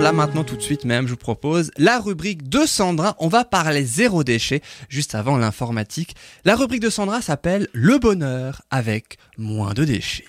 là 0.00 0.12
maintenant 0.12 0.44
tout 0.44 0.56
de 0.56 0.62
suite 0.62 0.84
même, 0.84 1.06
je 1.06 1.12
vous 1.12 1.18
propose 1.18 1.70
la 1.76 1.98
rubrique 1.98 2.48
de 2.48 2.64
Sandra. 2.64 3.16
On 3.18 3.28
va 3.28 3.44
parler 3.44 3.84
zéro 3.84 4.24
déchet 4.24 4.62
juste 4.88 5.14
avant 5.14 5.36
l'informatique. 5.36 6.16
La 6.44 6.56
rubrique 6.56 6.80
de 6.80 6.90
Sandra 6.90 7.20
s'appelle 7.20 7.68
Le 7.72 7.98
bonheur 7.98 8.62
avec 8.70 9.18
moins 9.36 9.74
de 9.74 9.84
déchets. 9.84 10.24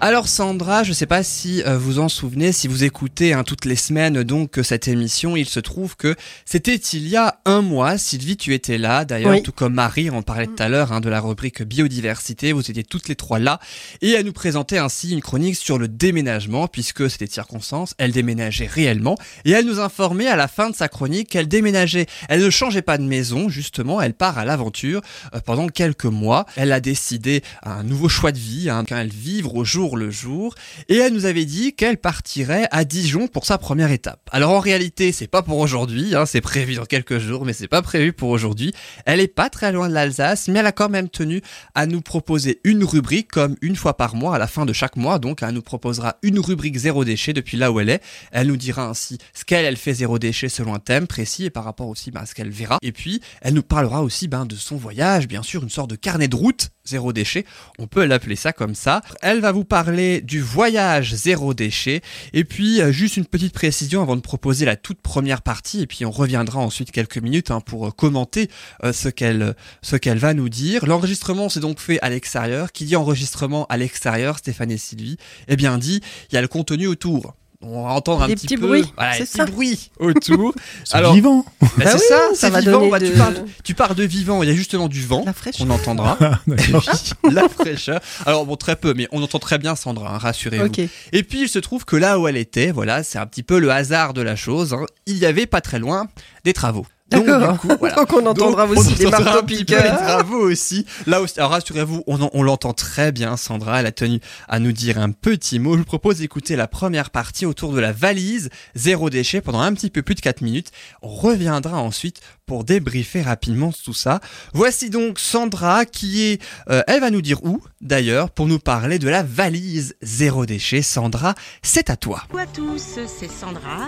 Alors 0.00 0.28
Sandra, 0.28 0.84
je 0.84 0.90
ne 0.90 0.94
sais 0.94 1.06
pas 1.06 1.24
si 1.24 1.60
euh, 1.64 1.76
vous 1.76 1.98
en 1.98 2.08
souvenez, 2.08 2.52
si 2.52 2.68
vous 2.68 2.84
écoutez 2.84 3.32
hein, 3.32 3.42
toutes 3.42 3.64
les 3.64 3.74
semaines 3.74 4.22
donc 4.22 4.60
cette 4.62 4.86
émission, 4.86 5.34
il 5.34 5.48
se 5.48 5.58
trouve 5.58 5.96
que 5.96 6.14
c'était 6.44 6.76
il 6.76 7.08
y 7.08 7.16
a 7.16 7.40
un 7.44 7.62
mois. 7.62 7.98
Sylvie, 7.98 8.36
tu 8.36 8.54
étais 8.54 8.78
là, 8.78 9.04
d'ailleurs, 9.04 9.42
tout 9.42 9.50
comme 9.50 9.74
Marie, 9.74 10.08
on 10.08 10.22
parlait 10.22 10.46
tout 10.46 10.62
à 10.62 10.68
l'heure 10.68 10.92
hein, 10.92 11.00
de 11.00 11.08
la 11.08 11.20
rubrique 11.20 11.64
biodiversité. 11.64 12.52
Vous 12.52 12.70
étiez 12.70 12.84
toutes 12.84 13.08
les 13.08 13.16
trois 13.16 13.40
là 13.40 13.58
et 14.00 14.12
elle 14.12 14.24
nous 14.24 14.32
présentait 14.32 14.78
ainsi 14.78 15.10
une 15.12 15.20
chronique 15.20 15.56
sur 15.56 15.78
le 15.78 15.88
déménagement, 15.88 16.68
puisque 16.68 17.10
c'était 17.10 17.26
circonstance, 17.26 17.94
elle 17.98 18.12
déménageait 18.12 18.66
réellement 18.66 19.16
et 19.44 19.50
elle 19.50 19.66
nous 19.66 19.80
informait 19.80 20.28
à 20.28 20.36
la 20.36 20.46
fin 20.46 20.70
de 20.70 20.76
sa 20.76 20.86
chronique 20.86 21.30
qu'elle 21.30 21.48
déménageait. 21.48 22.06
Elle 22.28 22.44
ne 22.44 22.50
changeait 22.50 22.82
pas 22.82 22.98
de 22.98 23.04
maison, 23.04 23.48
justement, 23.48 24.00
elle 24.00 24.14
part 24.14 24.38
à 24.38 24.44
l'aventure 24.44 25.00
euh, 25.34 25.40
pendant 25.44 25.66
quelques 25.66 26.04
mois. 26.04 26.46
Elle 26.54 26.70
a 26.70 26.78
décidé 26.78 27.42
un 27.64 27.82
nouveau 27.82 28.08
choix 28.08 28.30
de 28.30 28.38
vie, 28.38 28.70
hein, 28.70 28.84
qu'elle 28.84 29.08
vivre 29.08 29.56
au 29.56 29.64
jour 29.64 29.88
le 29.98 30.10
jour, 30.10 30.54
et 30.88 30.96
elle 30.96 31.12
nous 31.12 31.26
avait 31.26 31.44
dit 31.44 31.74
qu'elle 31.74 31.98
partirait 31.98 32.68
à 32.70 32.84
Dijon 32.84 33.28
pour 33.28 33.44
sa 33.44 33.58
première 33.58 33.90
étape. 33.90 34.28
Alors 34.32 34.52
en 34.52 34.60
réalité, 34.60 35.12
c'est 35.12 35.26
pas 35.26 35.42
pour 35.42 35.58
aujourd'hui, 35.58 36.14
hein, 36.14 36.24
c'est 36.24 36.40
prévu 36.40 36.76
dans 36.76 36.86
quelques 36.86 37.18
jours, 37.18 37.44
mais 37.44 37.52
c'est 37.52 37.68
pas 37.68 37.82
prévu 37.82 38.12
pour 38.12 38.30
aujourd'hui. 38.30 38.72
Elle 39.04 39.20
est 39.20 39.28
pas 39.28 39.50
très 39.50 39.72
loin 39.72 39.88
de 39.88 39.94
l'Alsace, 39.94 40.48
mais 40.48 40.60
elle 40.60 40.66
a 40.66 40.72
quand 40.72 40.88
même 40.88 41.08
tenu 41.08 41.42
à 41.74 41.86
nous 41.86 42.00
proposer 42.00 42.60
une 42.64 42.84
rubrique, 42.84 43.28
comme 43.30 43.56
une 43.60 43.76
fois 43.76 43.96
par 43.96 44.14
mois, 44.14 44.36
à 44.36 44.38
la 44.38 44.46
fin 44.46 44.64
de 44.64 44.72
chaque 44.72 44.96
mois, 44.96 45.18
donc 45.18 45.42
elle 45.42 45.54
nous 45.54 45.62
proposera 45.62 46.16
une 46.22 46.38
rubrique 46.38 46.78
zéro 46.78 47.04
déchet 47.04 47.32
depuis 47.32 47.56
là 47.56 47.72
où 47.72 47.80
elle 47.80 47.90
est. 47.90 48.02
Elle 48.32 48.46
nous 48.46 48.56
dira 48.56 48.86
ainsi 48.86 49.18
ce 49.34 49.44
qu'elle 49.44 49.64
elle 49.64 49.76
fait 49.76 49.94
zéro 49.94 50.18
déchet 50.18 50.48
selon 50.48 50.74
un 50.74 50.78
thème 50.78 51.06
précis 51.06 51.44
et 51.44 51.50
par 51.50 51.64
rapport 51.64 51.88
aussi 51.88 52.10
ben, 52.10 52.20
à 52.20 52.26
ce 52.26 52.34
qu'elle 52.34 52.50
verra. 52.50 52.78
Et 52.82 52.92
puis, 52.92 53.20
elle 53.42 53.54
nous 53.54 53.62
parlera 53.62 54.02
aussi 54.02 54.28
ben, 54.28 54.46
de 54.46 54.56
son 54.56 54.76
voyage, 54.76 55.28
bien 55.28 55.42
sûr, 55.42 55.62
une 55.62 55.70
sorte 55.70 55.90
de 55.90 55.96
carnet 55.96 56.28
de 56.28 56.36
route 56.36 56.70
zéro 56.88 57.12
déchet. 57.12 57.44
On 57.78 57.86
peut 57.86 58.04
l'appeler 58.04 58.36
ça 58.36 58.52
comme 58.52 58.74
ça. 58.74 59.02
Elle 59.22 59.40
va 59.40 59.52
vous 59.52 59.64
parler 59.64 60.20
du 60.20 60.40
voyage 60.40 61.14
zéro 61.14 61.54
déchet. 61.54 62.00
Et 62.32 62.44
puis, 62.44 62.80
euh, 62.80 62.92
juste 62.92 63.16
une 63.16 63.26
petite 63.26 63.52
précision 63.52 64.02
avant 64.02 64.16
de 64.16 64.20
proposer 64.20 64.64
la 64.64 64.76
toute 64.76 65.00
première 65.00 65.42
partie. 65.42 65.82
Et 65.82 65.86
puis, 65.86 66.04
on 66.04 66.10
reviendra 66.10 66.60
ensuite 66.60 66.90
quelques 66.90 67.18
minutes 67.18 67.50
hein, 67.50 67.60
pour 67.60 67.88
euh, 67.88 67.90
commenter 67.90 68.50
euh, 68.84 68.92
ce 68.92 69.08
qu'elle 69.08 69.54
ce 69.82 69.96
qu'elle 69.96 70.18
va 70.18 70.34
nous 70.34 70.48
dire. 70.48 70.86
L'enregistrement 70.86 71.48
s'est 71.48 71.60
donc 71.60 71.78
fait 71.78 72.00
à 72.00 72.08
l'extérieur. 72.08 72.72
Qui 72.72 72.84
dit 72.84 72.96
enregistrement 72.96 73.66
à 73.66 73.76
l'extérieur, 73.76 74.38
Stéphane 74.38 74.70
et 74.70 74.78
Sylvie, 74.78 75.16
eh 75.48 75.56
bien 75.56 75.78
dit, 75.78 76.00
il 76.30 76.34
y 76.34 76.38
a 76.38 76.42
le 76.42 76.48
contenu 76.48 76.86
autour 76.86 77.34
on 77.60 77.82
va 77.84 77.90
entendre 77.90 78.22
un 78.22 78.28
petit 78.28 78.56
peu 78.56 78.66
bruits, 78.68 78.84
voilà, 78.96 79.18
des 79.18 79.24
petits 79.24 79.42
bruits 79.50 79.90
autour. 79.98 80.54
Alors 80.92 81.12
vivant. 81.14 81.44
Bah, 81.60 81.68
Bah 81.76 81.84
c'est 81.86 81.94
oui, 81.96 82.00
ça, 82.08 82.20
ça 82.34 82.50
va 82.50 82.60
vivant. 82.60 82.88
Bah, 82.88 82.98
de- 83.00 83.06
tu, 83.08 83.12
parles, 83.16 83.44
tu 83.64 83.74
parles 83.74 83.94
de 83.96 84.04
vivant, 84.04 84.42
il 84.42 84.48
y 84.48 84.52
a 84.52 84.54
justement 84.54 84.88
du 84.88 85.02
vent 85.04 85.24
La 85.26 85.32
fraîcheur. 85.32 85.66
qu'on 85.66 85.72
entendra. 85.72 86.16
D'accord. 86.46 86.84
la 87.30 87.48
fraîcheur. 87.48 88.00
Alors 88.26 88.46
bon, 88.46 88.56
très 88.56 88.76
peu, 88.76 88.94
mais 88.94 89.08
on 89.12 89.22
entend 89.22 89.38
très 89.40 89.58
bien 89.58 89.74
Sandra, 89.74 90.14
hein, 90.14 90.18
rassurez-vous. 90.18 90.70
Et 91.12 91.22
puis 91.24 91.42
il 91.42 91.48
se 91.48 91.58
trouve 91.58 91.84
que 91.84 91.96
là 91.96 92.18
où 92.20 92.28
elle 92.28 92.36
était, 92.36 92.70
voilà, 92.70 93.02
c'est 93.02 93.18
un 93.18 93.26
petit 93.26 93.42
peu 93.42 93.58
le 93.58 93.70
hasard 93.72 94.14
de 94.14 94.22
la 94.22 94.36
chose. 94.36 94.72
hein, 94.74 94.86
il 95.06 95.18
y 95.18 95.26
avait 95.26 95.46
pas 95.46 95.60
très 95.60 95.78
loin 95.80 96.06
des 96.44 96.52
travaux. 96.52 96.86
Donc, 97.10 97.24
du 97.24 97.58
coup, 97.58 97.68
voilà. 97.78 97.94
Donc 97.96 98.12
on 98.12 98.26
entendra 98.26 98.66
Donc, 98.66 98.78
aussi 98.78 98.92
on 98.94 98.96
des 98.96 99.10
marteaux 99.10 99.42
piqueurs. 99.42 99.98
travaux 99.98 100.50
aussi. 100.50 100.84
Là 101.06 101.20
aussi, 101.20 101.38
alors 101.38 101.52
rassurez-vous, 101.52 102.04
on, 102.06 102.28
on 102.32 102.42
l'entend 102.42 102.74
très 102.74 103.12
bien, 103.12 103.36
Sandra. 103.36 103.80
Elle 103.80 103.86
a 103.86 103.92
tenu 103.92 104.20
à 104.48 104.58
nous 104.58 104.72
dire 104.72 104.98
un 104.98 105.10
petit 105.10 105.58
mot. 105.58 105.72
Je 105.74 105.78
vous 105.78 105.84
propose 105.84 106.18
d'écouter 106.18 106.56
la 106.56 106.68
première 106.68 107.10
partie 107.10 107.46
autour 107.46 107.72
de 107.72 107.80
la 107.80 107.92
valise 107.92 108.50
zéro 108.74 109.08
déchet 109.10 109.40
pendant 109.40 109.60
un 109.60 109.72
petit 109.72 109.90
peu 109.90 110.02
plus 110.02 110.14
de 110.14 110.20
4 110.20 110.42
minutes. 110.42 110.70
On 111.02 111.08
reviendra 111.08 111.78
ensuite 111.78 112.20
pour 112.48 112.64
débriefer 112.64 113.20
rapidement 113.20 113.72
tout 113.84 113.94
ça. 113.94 114.20
Voici 114.54 114.88
donc 114.88 115.18
Sandra 115.18 115.84
qui 115.84 116.22
est, 116.22 116.42
euh, 116.70 116.82
elle 116.88 117.00
va 117.00 117.10
nous 117.10 117.20
dire 117.20 117.44
où 117.44 117.62
d'ailleurs 117.82 118.30
pour 118.30 118.46
nous 118.46 118.58
parler 118.58 118.98
de 118.98 119.08
la 119.08 119.22
valise 119.22 119.94
zéro 120.00 120.46
déchet. 120.46 120.80
Sandra, 120.80 121.34
c'est 121.62 121.90
à 121.90 121.96
toi. 121.96 122.22
Bonjour 122.30 122.40
à 122.40 122.46
tous, 122.46 122.98
c'est 123.06 123.30
Sandra 123.30 123.86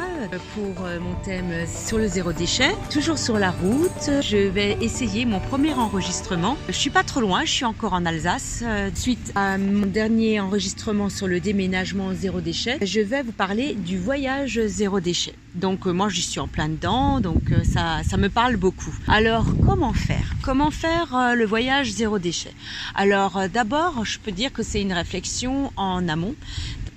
pour 0.54 0.84
euh, 0.84 1.00
mon 1.00 1.14
thème 1.24 1.50
sur 1.66 1.96
le 1.96 2.06
zéro 2.06 2.32
déchet. 2.34 2.70
Toujours 2.90 3.16
sur 3.16 3.38
la 3.38 3.50
route, 3.50 4.10
je 4.22 4.36
vais 4.36 4.76
essayer 4.82 5.24
mon 5.24 5.40
premier 5.40 5.72
enregistrement. 5.72 6.58
Je 6.68 6.74
suis 6.74 6.90
pas 6.90 7.02
trop 7.02 7.20
loin, 7.20 7.46
je 7.46 7.52
suis 7.52 7.64
encore 7.64 7.94
en 7.94 8.04
Alsace. 8.04 8.60
Euh, 8.62 8.90
Suite 8.94 9.32
à 9.36 9.56
mon 9.56 9.86
dernier 9.86 10.40
enregistrement 10.40 11.08
sur 11.08 11.26
le 11.26 11.40
déménagement 11.40 12.12
zéro 12.12 12.42
déchet, 12.42 12.76
je 12.82 13.00
vais 13.00 13.22
vous 13.22 13.32
parler 13.32 13.74
du 13.74 13.98
voyage 13.98 14.60
zéro 14.66 15.00
déchet. 15.00 15.34
Donc 15.54 15.86
moi 15.86 16.10
j'y 16.10 16.22
suis 16.22 16.40
en 16.40 16.48
plein 16.48 16.68
dedans, 16.68 17.20
donc 17.20 17.42
ça, 17.64 18.02
ça 18.08 18.16
me 18.18 18.28
parle 18.28 18.49
beaucoup. 18.56 18.94
Alors 19.08 19.46
comment 19.66 19.92
faire? 19.92 20.34
Comment 20.42 20.70
faire 20.70 21.14
euh, 21.14 21.34
le 21.34 21.46
voyage 21.46 21.90
zéro 21.92 22.18
déchet? 22.18 22.52
Alors 22.94 23.36
euh, 23.36 23.48
d'abord, 23.48 24.04
je 24.04 24.18
peux 24.18 24.32
dire 24.32 24.52
que 24.52 24.62
c'est 24.62 24.80
une 24.80 24.92
réflexion 24.92 25.72
en 25.76 26.08
amont 26.08 26.34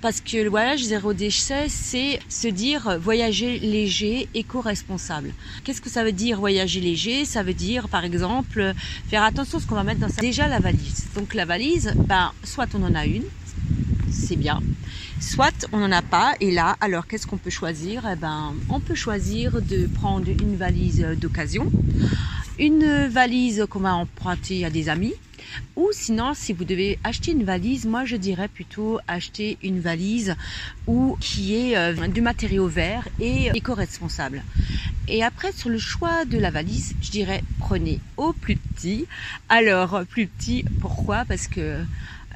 parce 0.04 0.20
que 0.20 0.36
le 0.36 0.50
voyage 0.50 0.82
zéro 0.82 1.14
déchet, 1.14 1.66
c'est 1.68 2.18
se 2.28 2.46
dire 2.48 2.88
euh, 2.88 2.98
voyager 2.98 3.58
léger, 3.58 4.28
éco-responsable. 4.34 5.32
Qu'est-ce 5.64 5.80
que 5.80 5.88
ça 5.88 6.04
veut 6.04 6.12
dire 6.12 6.38
voyager 6.38 6.80
léger? 6.80 7.24
Ça 7.24 7.42
veut 7.42 7.54
dire, 7.54 7.88
par 7.88 8.04
exemple, 8.04 8.74
faire 9.08 9.22
attention 9.22 9.56
à 9.56 9.60
ce 9.62 9.66
qu'on 9.66 9.76
va 9.76 9.82
mettre 9.82 10.00
dans 10.00 10.10
sa... 10.10 10.20
Déjà 10.20 10.46
la 10.46 10.60
valise. 10.60 11.06
Donc 11.14 11.32
la 11.32 11.46
valise, 11.46 11.94
ben, 11.96 12.32
soit 12.42 12.68
on 12.74 12.82
en 12.82 12.94
a 12.94 13.06
une, 13.06 13.24
c'est 14.14 14.36
bien, 14.36 14.60
soit 15.20 15.66
on 15.72 15.78
n'en 15.78 15.92
a 15.92 16.02
pas, 16.02 16.34
et 16.40 16.50
là, 16.50 16.76
alors 16.80 17.06
qu'est-ce 17.06 17.26
qu'on 17.26 17.36
peut 17.36 17.50
choisir? 17.50 18.06
Eh 18.10 18.16
ben, 18.16 18.54
on 18.68 18.80
peut 18.80 18.94
choisir 18.94 19.60
de 19.60 19.86
prendre 19.94 20.30
une 20.40 20.56
valise 20.56 21.04
d'occasion, 21.20 21.66
une 22.58 23.08
valise 23.08 23.66
qu'on 23.68 23.80
va 23.80 23.94
emprunter 23.94 24.64
à 24.64 24.70
des 24.70 24.88
amis, 24.88 25.14
ou 25.76 25.88
sinon, 25.92 26.32
si 26.34 26.52
vous 26.52 26.64
devez 26.64 26.98
acheter 27.04 27.32
une 27.32 27.44
valise, 27.44 27.84
moi 27.84 28.04
je 28.04 28.16
dirais 28.16 28.48
plutôt 28.48 29.00
acheter 29.08 29.58
une 29.62 29.80
valise 29.80 30.34
qui 31.20 31.54
est 31.56 31.76
euh, 31.76 31.92
du 32.08 32.20
matériau 32.20 32.66
vert 32.68 33.06
et 33.20 33.50
éco-responsable. 33.52 34.42
Et 35.08 35.22
après, 35.22 35.52
sur 35.52 35.68
le 35.68 35.78
choix 35.78 36.24
de 36.24 36.38
la 36.38 36.50
valise, 36.50 36.94
je 37.02 37.10
dirais 37.10 37.42
prenez 37.58 37.98
au 38.16 38.32
plus 38.32 38.56
petit. 38.56 39.06
Alors, 39.48 40.02
plus 40.06 40.26
petit, 40.26 40.64
pourquoi? 40.80 41.24
Parce 41.26 41.46
que 41.46 41.78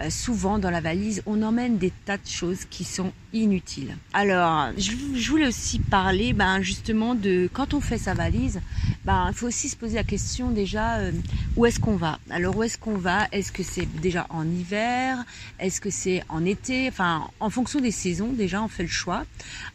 euh, 0.00 0.10
souvent 0.10 0.58
dans 0.58 0.70
la 0.70 0.80
valise, 0.80 1.22
on 1.26 1.42
emmène 1.42 1.78
des 1.78 1.92
tas 2.04 2.16
de 2.16 2.26
choses 2.26 2.64
qui 2.70 2.84
sont 2.84 3.12
inutiles. 3.32 3.96
Alors, 4.12 4.70
je, 4.76 4.92
voulais 5.28 5.46
aussi 5.46 5.80
parler 5.80 6.32
ben, 6.32 6.62
justement 6.62 7.14
de 7.14 7.48
quand 7.52 7.74
on 7.74 7.80
fait 7.80 7.98
sa 7.98 8.14
valise, 8.14 8.60
ben, 9.04 9.26
il 9.28 9.34
faut 9.34 9.46
aussi 9.46 9.68
se 9.68 9.76
poser 9.76 9.96
la 9.96 10.04
question 10.04 10.50
déjà 10.50 10.96
euh, 10.96 11.12
où 11.56 11.66
est-ce 11.66 11.80
qu'on 11.80 11.96
va? 11.96 12.18
Alors 12.30 12.56
où 12.56 12.62
est-ce 12.62 12.78
qu'on 12.78 12.96
va? 12.96 13.26
Est-ce 13.32 13.52
que 13.52 13.62
c'est 13.62 13.86
déjà 14.00 14.26
en 14.30 14.48
hiver? 14.48 15.24
Est-ce 15.58 15.80
que 15.80 15.90
c'est 15.90 16.22
en 16.28 16.44
été? 16.44 16.88
Enfin, 16.88 17.28
en 17.40 17.50
fonction 17.50 17.80
des 17.80 17.90
saisons, 17.90 18.32
déjà 18.32 18.62
on 18.62 18.68
fait 18.68 18.84
le 18.84 18.88
choix. 18.88 19.24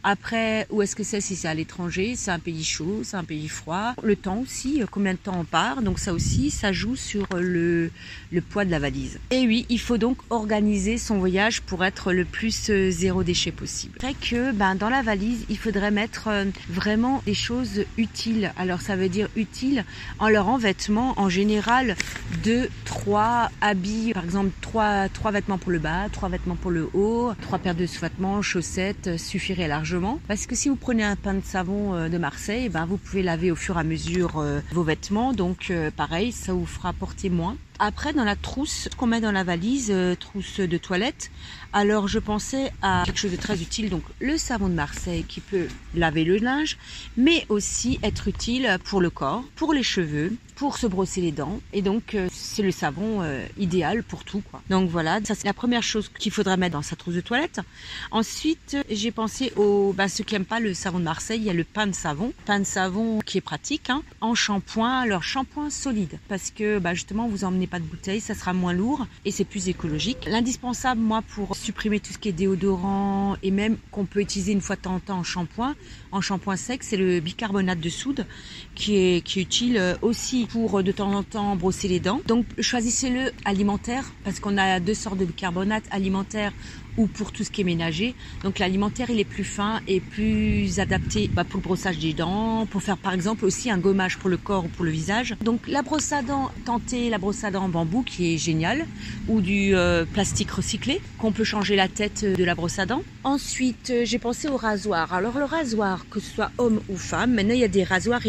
Après, 0.02 0.66
où 0.70 0.82
est-ce 0.82 0.96
que 0.96 1.04
c'est? 1.04 1.20
Si 1.20 1.36
c'est 1.36 1.48
à 1.48 1.54
l'étranger, 1.54 2.14
c'est 2.16 2.30
un 2.30 2.38
pays 2.38 2.64
chaud, 2.64 3.02
c'est 3.04 3.16
un 3.16 3.24
pays 3.24 3.48
froid. 3.48 3.94
Le 4.02 4.16
temps 4.16 4.38
aussi, 4.38 4.82
euh, 4.82 4.86
combien 4.90 5.12
de 5.12 5.18
temps 5.18 5.38
on 5.38 5.44
part? 5.44 5.82
Donc 5.82 5.98
ça 5.98 6.12
aussi, 6.12 6.50
ça 6.50 6.72
joue 6.72 6.96
sur 6.96 7.26
le, 7.38 7.90
le 8.32 8.40
poids 8.40 8.64
de 8.64 8.70
la 8.70 8.78
valise. 8.78 9.18
Et 9.30 9.46
oui, 9.46 9.66
il 9.68 9.80
faut 9.80 9.98
donc 9.98 10.13
organiser 10.30 10.98
son 10.98 11.18
voyage 11.18 11.62
pour 11.62 11.84
être 11.84 12.12
le 12.12 12.24
plus 12.24 12.70
euh, 12.70 12.90
zéro 12.90 13.22
déchet 13.22 13.52
possible. 13.52 13.94
C'est 14.00 14.06
vrai 14.06 14.16
que 14.20 14.52
ben, 14.52 14.74
dans 14.74 14.88
la 14.88 15.02
valise, 15.02 15.44
il 15.48 15.58
faudrait 15.58 15.90
mettre 15.90 16.28
euh, 16.28 16.44
vraiment 16.68 17.22
des 17.26 17.34
choses 17.34 17.84
utiles. 17.96 18.52
Alors 18.56 18.80
ça 18.80 18.96
veut 18.96 19.08
dire 19.08 19.28
utiles 19.36 19.84
en 20.18 20.28
leur 20.28 20.48
en 20.48 20.58
vêtements, 20.58 21.14
en 21.16 21.28
général, 21.28 21.96
deux, 22.42 22.68
trois 22.84 23.50
habits, 23.60 24.12
par 24.12 24.24
exemple 24.24 24.50
trois, 24.60 25.08
trois 25.08 25.30
vêtements 25.30 25.58
pour 25.58 25.72
le 25.72 25.78
bas, 25.78 26.08
trois 26.12 26.28
vêtements 26.28 26.56
pour 26.56 26.70
le 26.70 26.88
haut, 26.94 27.32
trois 27.40 27.58
paires 27.58 27.74
de 27.74 27.86
sous-vêtements, 27.86 28.42
chaussettes 28.42 29.08
euh, 29.08 29.18
suffiraient 29.18 29.68
largement. 29.68 30.20
Parce 30.28 30.46
que 30.46 30.54
si 30.54 30.68
vous 30.68 30.76
prenez 30.76 31.04
un 31.04 31.16
pain 31.16 31.34
de 31.34 31.44
savon 31.44 32.08
de 32.08 32.18
Marseille, 32.18 32.68
ben, 32.68 32.86
vous 32.86 32.96
pouvez 32.96 33.22
laver 33.22 33.50
au 33.50 33.56
fur 33.56 33.76
et 33.76 33.80
à 33.80 33.84
mesure 33.84 34.44
vos 34.72 34.82
vêtements. 34.82 35.32
Donc 35.32 35.72
pareil, 35.96 36.32
ça 36.32 36.52
vous 36.52 36.66
fera 36.66 36.92
porter 36.92 37.30
moins. 37.30 37.56
Après, 37.80 38.12
dans 38.12 38.24
la 38.24 38.36
trousse 38.36 38.88
qu'on 38.96 39.06
met 39.06 39.20
dans 39.20 39.32
la 39.32 39.42
valise, 39.42 39.90
euh, 39.90 40.14
trousse 40.14 40.60
de 40.60 40.78
toilette, 40.78 41.30
alors 41.72 42.06
je 42.06 42.20
pensais 42.20 42.72
à 42.82 43.02
quelque 43.04 43.18
chose 43.18 43.32
de 43.32 43.36
très 43.36 43.60
utile, 43.60 43.90
donc 43.90 44.04
le 44.20 44.38
savon 44.38 44.68
de 44.68 44.74
Marseille 44.74 45.24
qui 45.24 45.40
peut 45.40 45.66
laver 45.96 46.22
le 46.22 46.36
linge, 46.36 46.78
mais 47.16 47.44
aussi 47.48 47.98
être 48.04 48.28
utile 48.28 48.78
pour 48.84 49.00
le 49.00 49.10
corps, 49.10 49.42
pour 49.56 49.74
les 49.74 49.82
cheveux, 49.82 50.32
pour 50.54 50.78
se 50.78 50.86
brosser 50.86 51.20
les 51.20 51.32
dents. 51.32 51.60
Et 51.72 51.82
donc, 51.82 52.14
euh, 52.14 52.28
c'est 52.32 52.62
le 52.62 52.70
savon 52.70 53.22
euh, 53.22 53.44
idéal 53.58 54.04
pour 54.04 54.24
tout. 54.24 54.42
Donc 54.70 54.88
voilà, 54.88 55.18
ça 55.24 55.34
c'est 55.34 55.46
la 55.46 55.52
première 55.52 55.82
chose 55.82 56.10
qu'il 56.16 56.30
faudrait 56.30 56.56
mettre 56.56 56.74
dans 56.74 56.82
sa 56.82 56.94
trousse 56.94 57.16
de 57.16 57.20
toilette. 57.20 57.60
Ensuite, 58.12 58.76
j'ai 58.88 59.10
pensé 59.10 59.52
aux 59.56 59.92
bah, 59.92 60.08
ceux 60.08 60.22
qui 60.22 60.34
n'aiment 60.34 60.44
pas 60.44 60.60
le 60.60 60.74
savon 60.74 61.00
de 61.00 61.04
Marseille, 61.04 61.40
il 61.40 61.44
y 61.44 61.50
a 61.50 61.54
le 61.54 61.64
pain 61.64 61.88
de 61.88 61.94
savon. 61.94 62.32
Pain 62.44 62.60
de 62.60 62.64
savon 62.64 63.18
qui 63.18 63.38
est 63.38 63.40
pratique, 63.40 63.90
hein, 63.90 64.02
en 64.20 64.36
shampoing, 64.36 65.00
alors 65.00 65.24
shampoing 65.24 65.70
solide. 65.70 66.20
Parce 66.28 66.52
que 66.52 66.78
bah, 66.78 66.94
justement, 66.94 67.26
vous 67.26 67.44
emmenez 67.44 67.63
pas 67.66 67.78
de 67.78 67.84
bouteille, 67.84 68.20
ça 68.20 68.34
sera 68.34 68.52
moins 68.52 68.72
lourd 68.72 69.06
et 69.24 69.30
c'est 69.30 69.44
plus 69.44 69.68
écologique. 69.68 70.26
L'indispensable, 70.26 71.00
moi, 71.00 71.22
pour 71.22 71.56
supprimer 71.56 72.00
tout 72.00 72.12
ce 72.12 72.18
qui 72.18 72.28
est 72.28 72.32
déodorant 72.32 73.36
et 73.42 73.50
même 73.50 73.76
qu'on 73.90 74.04
peut 74.04 74.20
utiliser 74.20 74.52
une 74.52 74.60
fois 74.60 74.76
de 74.76 74.82
temps 74.82 74.94
en 74.94 75.00
temps 75.00 75.18
en 75.18 75.22
shampoing, 75.24 75.74
en 76.12 76.20
shampoing 76.20 76.56
sec, 76.56 76.82
c'est 76.82 76.96
le 76.96 77.20
bicarbonate 77.20 77.80
de 77.80 77.88
soude 77.88 78.26
qui 78.74 78.96
est, 78.96 79.20
qui 79.22 79.40
est 79.40 79.42
utile 79.42 79.76
euh, 79.78 79.94
aussi 80.02 80.46
pour 80.50 80.78
euh, 80.78 80.82
de 80.82 80.92
temps 80.92 81.12
en 81.12 81.22
temps 81.22 81.56
brosser 81.56 81.88
les 81.88 82.00
dents. 82.00 82.20
Donc 82.26 82.46
choisissez-le 82.60 83.32
alimentaire 83.44 84.04
parce 84.24 84.40
qu'on 84.40 84.56
a 84.58 84.80
deux 84.80 84.94
sortes 84.94 85.18
de 85.18 85.24
bicarbonate 85.24 85.84
alimentaire 85.90 86.52
ou 86.96 87.06
pour 87.06 87.32
tout 87.32 87.44
ce 87.44 87.50
qui 87.50 87.60
est 87.60 87.64
ménager. 87.64 88.14
Donc 88.42 88.58
l'alimentaire, 88.58 89.10
il 89.10 89.18
est 89.18 89.24
plus 89.24 89.44
fin 89.44 89.80
et 89.88 90.00
plus 90.00 90.78
adapté 90.78 91.28
bah, 91.32 91.44
pour 91.44 91.58
le 91.58 91.64
brossage 91.64 91.98
des 91.98 92.12
dents, 92.12 92.66
pour 92.66 92.82
faire 92.82 92.96
par 92.96 93.12
exemple 93.12 93.44
aussi 93.44 93.70
un 93.70 93.78
gommage 93.78 94.18
pour 94.18 94.30
le 94.30 94.36
corps 94.36 94.66
ou 94.66 94.68
pour 94.68 94.84
le 94.84 94.90
visage. 94.90 95.36
Donc 95.42 95.66
la 95.66 95.82
brosse 95.82 96.12
à 96.12 96.22
dents, 96.22 96.50
tentez 96.64 97.10
la 97.10 97.18
brosse 97.18 97.44
à 97.44 97.50
dents 97.50 97.64
en 97.64 97.68
bambou 97.68 98.02
qui 98.02 98.34
est 98.34 98.38
géniale, 98.38 98.86
ou 99.28 99.40
du 99.40 99.74
euh, 99.74 100.04
plastique 100.04 100.50
recyclé, 100.50 101.00
qu'on 101.18 101.32
peut 101.32 101.44
changer 101.44 101.76
la 101.76 101.88
tête 101.88 102.24
de 102.24 102.44
la 102.44 102.54
brosse 102.54 102.78
à 102.78 102.86
dents. 102.86 103.02
Ensuite, 103.24 103.92
j'ai 104.04 104.18
pensé 104.18 104.48
au 104.48 104.56
rasoir. 104.56 105.14
Alors 105.14 105.38
le 105.38 105.44
rasoir, 105.44 106.06
que 106.10 106.20
ce 106.20 106.30
soit 106.30 106.50
homme 106.58 106.80
ou 106.88 106.96
femme, 106.96 107.34
maintenant 107.34 107.54
il 107.54 107.60
y 107.60 107.64
a 107.64 107.68
des 107.68 107.84
rasoirs 107.84 108.20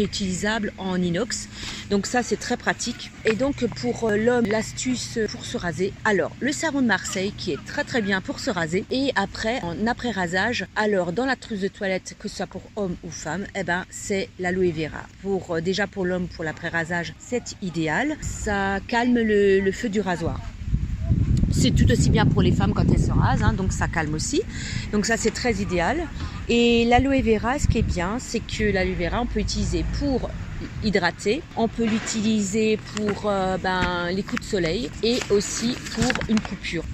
en 0.78 1.00
inox. 1.00 1.48
Donc 1.90 2.06
ça 2.06 2.22
c'est 2.22 2.36
très 2.36 2.56
pratique. 2.56 3.10
Et 3.24 3.34
donc 3.34 3.64
pour 3.80 4.08
euh, 4.08 4.16
l'homme, 4.16 4.46
l'astuce 4.46 5.18
pour 5.30 5.44
se 5.44 5.56
raser. 5.56 5.92
Alors 6.04 6.32
le 6.40 6.52
savon 6.52 6.82
de 6.82 6.86
Marseille 6.86 7.32
qui 7.36 7.52
est 7.52 7.64
très 7.64 7.84
très 7.84 8.02
bien 8.02 8.20
pour 8.20 8.40
se 8.40 8.50
raser. 8.50 8.84
Et 8.90 9.12
après, 9.14 9.60
en 9.62 9.86
après 9.86 10.10
rasage, 10.10 10.66
alors 10.76 11.12
dans 11.12 11.26
la 11.26 11.36
trousse 11.36 11.60
de 11.60 11.68
toilette, 11.68 12.16
que 12.18 12.28
ce 12.28 12.36
soit 12.36 12.46
pour 12.46 12.62
homme 12.76 12.96
ou 13.04 13.10
femme, 13.10 13.46
eh 13.54 13.64
ben 13.64 13.84
c'est 13.90 14.28
l'aloe 14.38 14.70
vera. 14.70 15.02
Pour 15.22 15.60
déjà 15.62 15.86
pour 15.86 16.04
l'homme 16.04 16.28
pour 16.28 16.44
l'après 16.44 16.68
rasage, 16.68 17.14
c'est 17.18 17.56
idéal. 17.62 18.16
Ça 18.20 18.80
calme 18.88 19.18
le 19.18 19.72
feu 19.72 19.88
du 19.88 20.00
rasoir. 20.00 20.40
C'est 21.58 21.70
tout 21.70 21.90
aussi 21.90 22.10
bien 22.10 22.26
pour 22.26 22.42
les 22.42 22.52
femmes 22.52 22.74
quand 22.74 22.84
elles 22.92 23.00
se 23.00 23.10
rasent, 23.10 23.42
hein, 23.42 23.54
donc 23.54 23.72
ça 23.72 23.88
calme 23.88 24.12
aussi. 24.12 24.42
Donc 24.92 25.06
ça 25.06 25.16
c'est 25.16 25.30
très 25.30 25.54
idéal. 25.54 25.96
Et 26.50 26.84
l'aloe 26.84 27.22
vera, 27.22 27.58
ce 27.58 27.66
qui 27.66 27.78
est 27.78 27.82
bien, 27.82 28.18
c'est 28.20 28.40
que 28.40 28.64
l'aloe 28.64 28.94
vera, 28.94 29.22
on 29.22 29.26
peut 29.26 29.40
utiliser 29.40 29.82
pour 29.98 30.30
hydrater, 30.84 31.42
on 31.56 31.66
peut 31.66 31.86
l'utiliser 31.86 32.78
pour 32.94 33.30
euh, 33.30 33.56
ben, 33.56 34.10
les 34.10 34.22
coups 34.22 34.42
de 34.42 34.46
soleil 34.46 34.90
et 35.02 35.18
aussi 35.30 35.74
pour 35.94 36.12
une 36.28 36.40
coupure. 36.40 36.84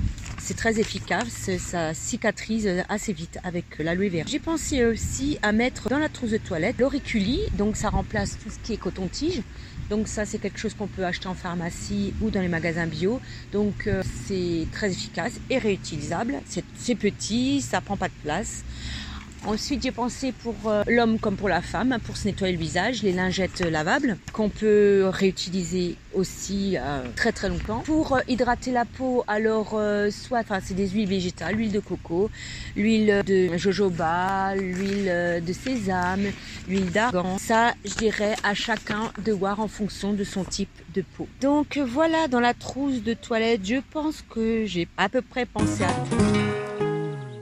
C'est 0.44 0.56
très 0.56 0.80
efficace, 0.80 1.50
ça 1.58 1.94
cicatrise 1.94 2.68
assez 2.88 3.12
vite 3.12 3.38
avec 3.44 3.78
l'aloe 3.78 4.08
vera. 4.08 4.24
J'ai 4.26 4.40
pensé 4.40 4.84
aussi 4.84 5.38
à 5.40 5.52
mettre 5.52 5.88
dans 5.88 5.98
la 5.98 6.08
trousse 6.08 6.32
de 6.32 6.36
toilette 6.36 6.80
l'auriculi, 6.80 7.38
donc 7.56 7.76
ça 7.76 7.90
remplace 7.90 8.36
tout 8.42 8.50
ce 8.50 8.58
qui 8.58 8.72
est 8.72 8.76
coton-tige. 8.76 9.42
Donc 9.88 10.08
ça 10.08 10.24
c'est 10.24 10.38
quelque 10.38 10.58
chose 10.58 10.74
qu'on 10.74 10.88
peut 10.88 11.04
acheter 11.04 11.28
en 11.28 11.34
pharmacie 11.34 12.12
ou 12.20 12.30
dans 12.30 12.40
les 12.40 12.48
magasins 12.48 12.88
bio. 12.88 13.20
Donc 13.52 13.86
euh, 13.86 14.02
c'est 14.26 14.66
très 14.72 14.90
efficace 14.90 15.34
et 15.48 15.58
réutilisable. 15.58 16.40
C'est 16.76 16.96
petit, 16.96 17.60
ça 17.60 17.80
prend 17.80 17.96
pas 17.96 18.08
de 18.08 18.14
place. 18.24 18.64
Ensuite, 19.44 19.82
j'ai 19.82 19.90
pensé 19.90 20.30
pour 20.30 20.54
euh, 20.66 20.84
l'homme 20.86 21.18
comme 21.18 21.34
pour 21.34 21.48
la 21.48 21.60
femme, 21.60 21.98
pour 22.04 22.16
se 22.16 22.28
nettoyer 22.28 22.52
le 22.52 22.58
visage, 22.60 23.02
les 23.02 23.12
lingettes 23.12 23.60
lavables 23.60 24.16
qu'on 24.32 24.48
peut 24.48 25.08
réutiliser 25.12 25.96
aussi 26.14 26.76
euh, 26.76 27.02
très 27.16 27.32
très 27.32 27.48
longtemps. 27.48 27.80
Pour 27.80 28.14
euh, 28.14 28.20
hydrater 28.28 28.70
la 28.70 28.84
peau, 28.84 29.24
alors 29.26 29.80
soit, 30.10 30.40
enfin, 30.40 30.60
c'est 30.62 30.74
des 30.74 30.88
huiles 30.88 31.08
végétales, 31.08 31.56
l'huile 31.56 31.72
de 31.72 31.80
coco, 31.80 32.30
l'huile 32.76 33.22
de 33.26 33.56
jojoba, 33.56 34.54
l'huile 34.54 35.42
de 35.44 35.52
sésame, 35.52 36.26
l'huile 36.68 36.90
d'argan. 36.90 37.36
Ça, 37.38 37.74
je 37.84 37.94
dirais 37.94 38.36
à 38.44 38.54
chacun 38.54 39.12
de 39.24 39.32
voir 39.32 39.58
en 39.58 39.68
fonction 39.68 40.12
de 40.12 40.22
son 40.22 40.44
type 40.44 40.70
de 40.94 41.02
peau. 41.16 41.26
Donc 41.40 41.78
voilà, 41.78 42.28
dans 42.28 42.40
la 42.40 42.54
trousse 42.54 43.02
de 43.02 43.14
toilette, 43.14 43.62
je 43.64 43.80
pense 43.90 44.22
que 44.30 44.66
j'ai 44.66 44.86
à 44.96 45.08
peu 45.08 45.20
près 45.20 45.46
pensé 45.46 45.82
à 45.82 45.88
tout. 45.88 46.61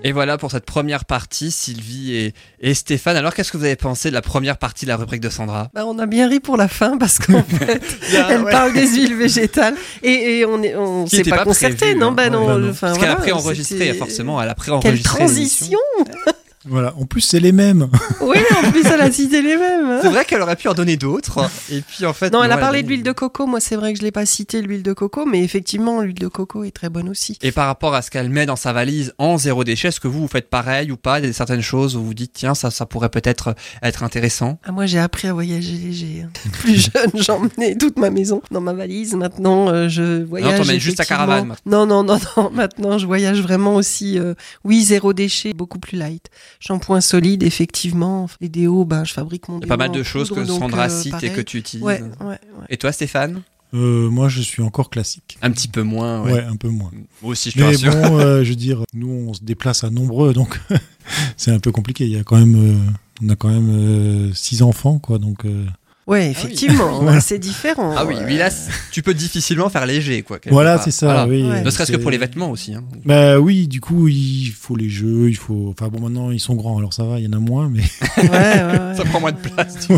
Et 0.03 0.13
voilà 0.13 0.39
pour 0.39 0.51
cette 0.51 0.65
première 0.65 1.05
partie, 1.05 1.51
Sylvie 1.51 2.15
et, 2.17 2.35
et 2.61 2.73
Stéphane. 2.75 3.17
Alors, 3.17 3.35
qu'est-ce 3.35 3.53
que 3.53 3.59
vous 3.59 3.65
avez 3.65 3.77
pensé 3.77 4.09
de 4.09 4.15
la 4.15 4.23
première 4.23 4.57
partie 4.57 4.87
de 4.87 4.91
la 4.91 4.97
rubrique 4.97 5.21
de 5.21 5.29
Sandra? 5.29 5.69
Bah, 5.75 5.85
On 5.87 5.99
a 5.99 6.07
bien 6.07 6.27
ri 6.29 6.41
pour 6.41 6.57
la 6.57 6.69
fin 6.69 6.97
parce 6.97 7.19
qu'en 7.19 7.43
fait, 7.49 7.81
elle 8.15 8.43
ouais. 8.43 8.51
parle 8.51 8.73
des 8.73 8.87
huiles 8.87 9.15
végétales 9.15 9.75
et, 10.03 10.39
et 10.39 10.45
on 10.47 10.63
est, 10.63 10.75
on 10.75 11.07
s'est 11.07 11.23
pas, 11.25 11.39
pas, 11.39 11.45
concerté, 11.45 11.77
prévu, 11.77 11.99
non 11.99 12.09
hein. 12.09 12.13
Ben 12.13 12.33
non. 12.33 12.47
Ouais, 12.47 12.71
Enfin, 12.71 12.89
Parce 12.89 12.99
voilà, 12.99 12.99
qu'elle 12.99 13.11
a 13.11 13.17
préenregistré, 13.21 13.93
forcément, 13.95 14.41
elle 14.41 14.49
a 14.49 14.55
préenregistré. 14.55 15.19
Quelle 15.19 15.27
transition 15.27 15.79
Voilà, 16.67 16.95
en 16.97 17.07
plus 17.07 17.23
c'est 17.23 17.41
les 17.41 17.53
mêmes. 17.53 17.89
Oui, 18.21 18.37
en 18.65 18.71
plus 18.71 18.85
elle 18.87 19.01
a 19.01 19.11
cité 19.11 19.41
les 19.43 19.57
mêmes. 19.57 19.87
hein. 19.87 19.99
C'est 20.03 20.11
vrai 20.11 20.25
qu'elle 20.25 20.43
aurait 20.43 20.57
pu 20.57 20.69
en 20.69 20.75
donner 20.75 20.97
d'autres. 20.97 21.51
Et 21.71 21.81
puis 21.81 22.05
en 22.07 22.13
fait. 22.13 22.31
Non, 22.31 22.45
elle 22.45 22.53
a 22.53 22.57
non, 22.57 22.61
parlé 22.61 22.79
elle- 22.81 22.85
de 22.85 22.91
l'huile 22.91 23.03
de 23.03 23.13
coco. 23.13 23.47
Moi, 23.47 23.61
c'est 23.61 23.77
vrai 23.77 23.93
que 23.93 23.99
je 23.99 24.05
l'ai 24.05 24.11
pas 24.13 24.27
cité 24.27 24.61
l'huile 24.63 24.83
de 24.83 24.93
coco, 24.93 25.25
mais 25.27 25.43
effectivement, 25.43 26.03
l'huile 26.03 26.19
de 26.19 26.29
coco 26.29 26.63
est 26.65 26.71
très 26.71 26.89
bonne 26.91 27.09
aussi. 27.09 27.39
Et 27.43 27.51
par 27.51 27.67
rapport 27.67 27.95
à 27.95 28.03
ce 28.03 28.11
qu'elle 28.11 28.29
met 28.29 28.45
dans 28.47 28.57
sa 28.57 28.73
valise 28.73 29.15
en 29.19 29.39
zéro 29.39 29.65
déchet, 29.65 29.89
est-ce 29.89 30.01
que 30.01 30.07
vous, 30.09 30.21
vous 30.21 30.29
faites 30.29 30.51
pareil 30.51 30.93
ou 30.93 30.97
pas? 30.97 31.19
Il 31.19 31.27
y 31.27 31.29
a 31.29 31.33
certaines 31.33 31.63
choses 31.63 31.97
où 31.97 32.05
vous 32.05 32.15
dites, 32.15 32.33
tiens, 32.35 32.55
ça, 32.55 32.71
ça 32.71 32.85
pourrait 32.87 33.09
peut-être 33.09 33.55
être 33.83 34.03
intéressant. 34.05 34.59
Ah, 34.65 34.71
moi, 34.73 34.87
j'ai 34.87 34.99
appris 34.99 35.29
à 35.29 35.33
voyager 35.33 35.73
léger. 35.73 36.25
hein. 36.27 36.31
Plus 36.53 36.77
jeune, 36.93 37.11
j'emmenais 37.15 37.75
toute 37.77 37.99
ma 37.99 38.11
maison 38.11 38.43
dans 38.51 38.61
ma 38.61 38.75
valise. 38.75 39.15
Maintenant, 39.15 39.71
euh, 39.71 39.89
je 39.89 40.23
voyage. 40.23 40.59
t'emmènes 40.61 40.79
juste 40.81 40.99
ta 40.99 41.05
caravane, 41.07 41.55
Non, 41.67 41.87
non, 41.87 42.05
non, 42.05 42.19
non. 42.37 42.51
Maintenant, 42.53 42.99
je 42.99 43.07
voyage 43.07 43.41
vraiment 43.41 43.75
aussi. 43.77 44.19
euh, 44.19 44.35
oui, 44.65 44.83
zéro 44.85 45.15
déchet, 45.15 45.53
beaucoup 45.55 45.79
plus 45.79 45.97
light. 45.97 46.27
Shampoing 46.59 47.01
solide, 47.01 47.43
effectivement. 47.43 48.29
Les 48.41 48.49
déos, 48.49 48.85
ben, 48.85 49.05
je 49.05 49.13
fabrique 49.13 49.49
mon 49.49 49.59
Il 49.59 49.63
y 49.63 49.65
a 49.65 49.69
pas 49.69 49.77
mal 49.77 49.93
de 49.93 50.03
choses 50.03 50.29
poudre, 50.29 50.41
que 50.43 50.47
Sandra 50.49 50.87
euh, 50.87 50.89
cite 50.89 51.07
et 51.09 51.11
pareil. 51.13 51.33
que 51.33 51.41
tu 51.41 51.59
utilises. 51.59 51.85
Ouais, 51.85 52.03
ouais, 52.03 52.27
ouais. 52.27 52.39
Et 52.69 52.77
toi, 52.77 52.93
Stéphane? 52.93 53.43
Euh, 53.73 54.11
moi 54.11 54.29
je 54.29 54.41
suis 54.43 54.63
encore 54.63 54.91
classique. 54.91 55.39
Un 55.43 55.53
petit 55.53 55.69
peu 55.69 55.83
moins, 55.85 56.23
Ouais, 56.25 56.33
ouais. 56.33 56.43
un 56.43 56.57
peu 56.57 56.69
moins. 56.69 56.91
Moi 57.23 57.31
aussi, 57.33 57.51
je 57.53 57.55
te 57.55 57.61
Mais 57.61 57.67
rassure. 57.67 57.93
bon, 57.93 58.19
euh, 58.19 58.43
je 58.43 58.51
veux 58.51 58.57
dire, 58.57 58.83
nous 58.95 59.09
on 59.29 59.33
se 59.33 59.45
déplace 59.45 59.85
à 59.85 59.91
nombreux, 59.91 60.33
donc 60.33 60.61
c'est 61.37 61.53
un 61.53 61.61
peu 61.61 61.71
compliqué. 61.71 62.05
Il 62.05 62.11
y 62.11 62.19
a 62.19 62.25
quand 62.25 62.37
même, 62.37 62.57
euh, 62.57 62.91
on 63.25 63.29
a 63.29 63.37
quand 63.37 63.49
même 63.49 63.71
euh, 63.71 64.33
six 64.35 64.63
enfants, 64.63 64.99
quoi. 64.99 65.19
Donc 65.19 65.45
euh, 65.45 65.65
Ouais, 66.11 66.31
effectivement. 66.31 67.01
Voilà. 67.03 67.21
C'est 67.21 67.39
différent. 67.39 67.95
Ah 67.97 68.05
oui, 68.05 68.17
lui 68.27 68.37
là, 68.37 68.51
tu 68.91 69.01
peux 69.03 69.15
difficilement 69.15 69.69
faire 69.71 69.87
léger, 69.87 70.23
quoi. 70.23 70.39
voilà, 70.51 70.79
c'est 70.79 70.91
ça. 70.91 71.07
Voilà. 71.07 71.27
Oui. 71.27 71.43
Ouais. 71.45 71.63
Ne 71.63 71.71
serait-ce 71.71 71.93
que 71.93 71.97
pour 71.97 72.11
les 72.11 72.19
vêtements 72.19 72.51
aussi. 72.51 72.75
Hein. 72.75 72.83
Bah 73.05 73.39
oui, 73.39 73.69
du 73.69 73.81
coup, 73.81 74.09
il 74.09 74.51
faut 74.51 74.75
les 74.77 74.89
jeux, 74.91 75.29
il 75.31 75.37
faut. 75.37 75.69
Enfin 75.71 75.89
bon, 75.89 76.01
maintenant 76.01 76.31
ils 76.31 76.41
sont 76.41 76.55
grands, 76.57 76.77
alors 76.79 76.93
ça 76.93 77.05
va, 77.05 77.19
il 77.21 77.25
y 77.25 77.29
en 77.29 77.33
a 77.33 77.39
moins, 77.39 77.69
mais 77.71 77.83
Ouais, 78.19 78.29
ouais, 78.29 78.29
ouais. 78.31 78.95
Ça 78.97 79.05
prend 79.05 79.21
moins 79.21 79.33
de 79.33 79.39
place. 79.39 79.89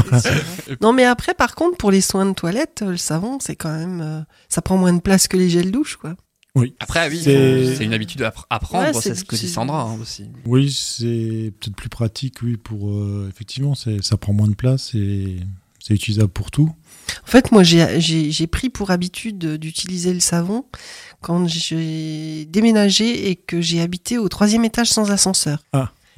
Non, 0.81 0.93
mais 0.93 1.05
après, 1.05 1.35
par 1.35 1.55
contre, 1.55 1.77
pour 1.79 1.91
les 1.91 2.01
soins 2.03 2.27
de 2.27 2.35
toilette, 2.35 2.81
euh, 2.83 2.91
le 2.93 2.97
savon, 2.99 3.39
c'est 3.41 3.57
quand 3.57 3.73
même. 3.77 4.01
euh, 4.03 4.21
ça 4.49 4.61
prend 4.63 4.77
moins 4.77 4.93
de 4.93 5.01
place 5.01 5.29
que 5.29 5.37
les 5.37 5.49
gels 5.49 5.71
douche, 5.73 5.97
quoi. 5.97 6.15
oui. 6.55 6.75
Après, 6.79 7.09
oui, 7.09 7.21
C'est- 7.25 7.83
une 7.83 7.95
habitude 7.95 8.21
à 8.23 8.29
appr- 8.29 8.45
à 8.51 8.59
prendre, 8.59 8.85
Ouais, 8.89 8.93
c'est 9.01 9.15
ce 9.15 9.25
que 9.25 9.35
dit 9.35 9.49
Sandra 9.49 9.83
hein, 9.85 9.97
aussi. 10.01 10.27
Oui, 10.45 10.71
c'est 10.71 11.53
peut-être 11.59 11.75
plus 11.75 11.89
pratique, 11.89 12.37
oui, 12.43 12.57
pour. 12.59 12.91
euh, 12.91 13.29
effectivement, 13.33 13.75
c'est- 13.75 14.03
ça 14.05 14.17
prend 14.19 14.35
moins 14.35 14.49
de 14.49 14.55
place 14.55 14.95
et 14.95 15.39
c'est 15.83 15.95
utilisable 15.95 16.29
pour 16.31 16.51
tout. 16.51 16.71
En 17.27 17.31
fait, 17.31 17.51
moi, 17.53 17.63
j'ai- 17.63 18.47
pris 18.47 18.71
pour 18.71 18.91
habitude 18.91 19.39
de- 19.39 19.57
d'utiliser 19.57 20.13
le 20.15 20.21
savon 20.21 20.65
quand 21.21 21.47
j'ai 21.49 22.47
déménagé 22.47 23.31
et 23.31 23.37
que 23.37 23.61
j'ai 23.61 23.81
habité 23.81 24.19
au 24.19 24.29
troisième 24.29 24.65
étage 24.65 24.89
sans 24.89 25.11
ascenseur. 25.11 25.63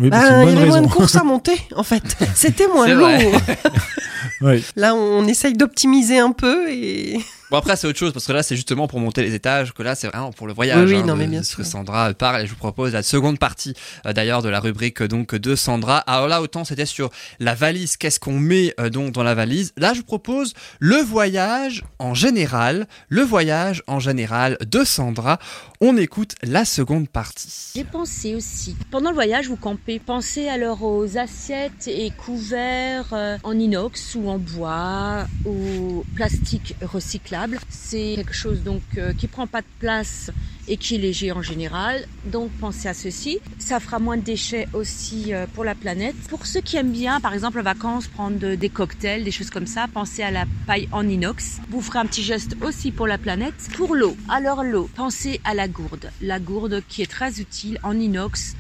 Oui, 0.01 0.09
bah, 0.11 0.21
c'est 0.27 0.43
il 0.53 0.55
y 0.55 0.57
avait 0.59 0.67
moins 0.67 0.83
de 0.83 0.89
courses 0.89 1.15
à 1.15 1.23
monter, 1.23 1.57
en 1.77 1.85
fait. 1.85 2.03
C'était 2.35 2.67
moins 2.69 2.89
lourd. 2.89 3.41
Ouais. 4.41 4.63
Là, 4.75 4.95
on 4.95 5.27
essaye 5.27 5.53
d'optimiser 5.53 6.19
un 6.19 6.33
peu 6.33 6.71
et. 6.71 7.19
Bon 7.55 7.59
après 7.59 7.77
c'est 7.77 7.87
autre 7.87 8.01
chose 8.01 8.13
parce 8.13 8.27
que 8.27 8.33
là 8.33 8.43
c'est 8.43 8.57
justement 8.57 8.89
pour 8.89 8.99
monter 8.99 9.23
les 9.23 9.33
étages 9.33 9.73
que 9.73 9.85
là 9.85 9.95
c'est 9.95 10.09
vraiment 10.09 10.33
pour 10.33 10.49
le 10.49 10.53
voyage. 10.53 10.89
Oui, 10.89 10.97
oui, 10.97 11.01
hein, 11.03 11.07
non, 11.07 11.15
mais 11.15 11.29
bien 11.29 11.45
ce 11.45 11.55
que. 11.55 11.63
Sandra 11.63 12.13
parle 12.13 12.43
et 12.43 12.47
je 12.47 12.51
vous 12.51 12.59
propose 12.59 12.95
la 12.95 13.05
seconde 13.05 13.39
partie 13.39 13.75
euh, 14.07 14.13
d'ailleurs 14.13 14.43
de 14.43 14.49
la 14.49 14.59
rubrique 14.59 15.05
donc 15.05 15.37
de 15.37 15.55
Sandra. 15.55 15.99
Alors 15.99 16.27
là 16.27 16.43
autant 16.43 16.65
c'était 16.65 16.85
sur 16.85 17.11
la 17.39 17.55
valise, 17.55 17.97
qu'est-ce 17.97 18.19
qu'on 18.19 18.41
met 18.41 18.75
euh, 18.81 18.91
donc 18.91 19.13
dans 19.13 19.23
la 19.23 19.37
valise. 19.37 19.73
Là 19.77 19.93
je 19.93 20.01
vous 20.01 20.05
propose 20.05 20.53
le 20.81 20.97
voyage 20.97 21.85
en 22.01 22.13
général, 22.13 22.89
le 23.09 23.23
voyage 23.23 23.85
en 23.87 24.01
général 24.01 24.59
de 24.69 24.83
Sandra. 24.83 25.39
On 25.81 25.97
écoute 25.97 26.35
la 26.43 26.65
seconde 26.65 27.09
partie. 27.09 27.71
J'ai 27.77 27.85
pensé 27.85 28.35
aussi, 28.35 28.75
pendant 28.91 29.11
le 29.11 29.15
voyage, 29.15 29.47
vous 29.47 29.57
campez, 29.57 30.01
pensez 30.01 30.49
alors 30.49 30.83
aux 30.83 31.19
assiettes 31.19 31.87
et 31.87 32.11
couverts 32.11 33.11
euh, 33.13 33.39
en 33.45 33.57
inox 33.57 34.17
ou 34.17 34.29
en 34.29 34.39
bois 34.39 35.27
ou 35.45 36.05
plastique 36.17 36.75
recyclable. 36.83 37.44
C'est 37.69 38.15
quelque 38.17 38.35
chose 38.35 38.63
donc 38.63 38.83
euh, 38.97 39.13
qui 39.13 39.29
prend 39.29 39.47
pas 39.47 39.61
de 39.61 39.67
place 39.79 40.31
et 40.67 40.77
qui 40.77 40.95
est 40.95 40.99
léger 40.99 41.33
en 41.33 41.43
général. 41.43 42.07
Donc 42.25 42.51
pensez 42.61 42.89
à 42.89 42.95
ceci. 42.95 43.39
Ça 43.59 43.81
fera 43.81 43.99
moins 43.99 44.17
de 44.17 44.23
déchets 44.23 44.69
aussi 44.73 45.35
euh, 45.35 45.47
pour 45.53 45.65
la 45.65 45.75
planète. 45.75 46.17
Pour 46.29 46.47
ceux 46.47 46.61
qui 46.61 46.77
aiment 46.77 46.93
bien, 46.93 47.21
par 47.21 47.35
exemple 47.35 47.61
en 47.61 47.63
vacances, 47.63 48.09
prendre 48.09 48.55
des 48.55 48.69
cocktails, 48.69 49.25
des 49.25 49.31
choses 49.31 49.51
comme 49.51 49.67
ça, 49.67 49.87
pensez 49.93 50.23
à 50.23 50.31
la 50.31 50.45
paille 50.67 50.89
en 50.93 51.07
inox. 51.07 51.61
Vous 51.69 51.81
ferez 51.81 51.99
un 51.99 52.07
petit 52.07 52.23
geste 52.23 52.57
aussi 52.63 52.91
pour 52.93 53.07
la 53.07 53.19
planète. 53.19 53.55
Pour 53.77 53.95
l'eau, 53.95 54.17
alors 54.29 54.65
l'eau, 54.65 54.89
pensez 54.95 55.41
à 55.45 55.55
la 55.55 55.69
gourde. 55.69 56.11
La 56.23 56.39
gourde 56.39 56.83
qui 56.89 57.03
est 57.03 57.11
très 57.11 57.41
utile 57.41 57.79
en 57.83 57.99
inox. 57.99 58.57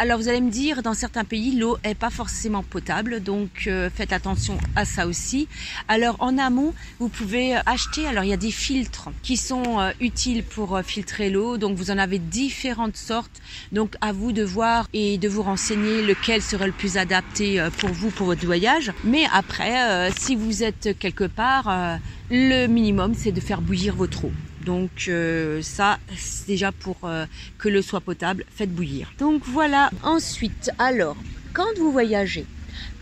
Alors 0.00 0.20
vous 0.20 0.28
allez 0.28 0.40
me 0.40 0.50
dire, 0.50 0.84
dans 0.84 0.94
certains 0.94 1.24
pays, 1.24 1.56
l'eau 1.56 1.76
est 1.82 1.96
pas 1.96 2.10
forcément 2.10 2.62
potable, 2.62 3.20
donc 3.20 3.64
euh, 3.66 3.90
faites 3.92 4.12
attention 4.12 4.56
à 4.76 4.84
ça 4.84 5.08
aussi. 5.08 5.48
Alors 5.88 6.14
en 6.20 6.38
amont, 6.38 6.72
vous 7.00 7.08
pouvez 7.08 7.56
acheter, 7.66 8.06
alors 8.06 8.22
il 8.22 8.30
y 8.30 8.32
a 8.32 8.36
des 8.36 8.52
filtres 8.52 9.08
qui 9.24 9.36
sont 9.36 9.80
euh, 9.80 9.90
utiles 10.00 10.44
pour 10.44 10.76
euh, 10.76 10.82
filtrer 10.82 11.30
l'eau, 11.30 11.58
donc 11.58 11.76
vous 11.76 11.90
en 11.90 11.98
avez 11.98 12.20
différentes 12.20 12.96
sortes, 12.96 13.42
donc 13.72 13.96
à 14.00 14.12
vous 14.12 14.30
de 14.30 14.44
voir 14.44 14.86
et 14.92 15.18
de 15.18 15.28
vous 15.28 15.42
renseigner 15.42 16.00
lequel 16.02 16.42
serait 16.42 16.68
le 16.68 16.72
plus 16.72 16.96
adapté 16.96 17.60
pour 17.78 17.90
vous, 17.90 18.10
pour 18.10 18.26
votre 18.26 18.46
voyage. 18.46 18.92
Mais 19.02 19.24
après, 19.32 20.12
si 20.16 20.36
vous 20.36 20.62
êtes 20.62 20.96
quelque 21.00 21.24
part, 21.24 21.98
le 22.30 22.68
minimum 22.68 23.14
c'est 23.16 23.32
de 23.32 23.40
faire 23.40 23.60
bouillir 23.60 23.96
votre 23.96 24.26
eau. 24.26 24.32
Donc 24.68 25.06
euh, 25.08 25.62
ça, 25.62 25.98
c'est 26.14 26.46
déjà 26.46 26.72
pour 26.72 26.96
euh, 27.04 27.24
que 27.56 27.70
l'eau 27.70 27.80
soit 27.80 28.02
potable, 28.02 28.44
faites 28.54 28.70
bouillir. 28.70 29.10
Donc 29.18 29.40
voilà. 29.46 29.88
Ensuite, 30.02 30.70
alors, 30.78 31.16
quand 31.54 31.78
vous 31.78 31.90
voyagez, 31.90 32.44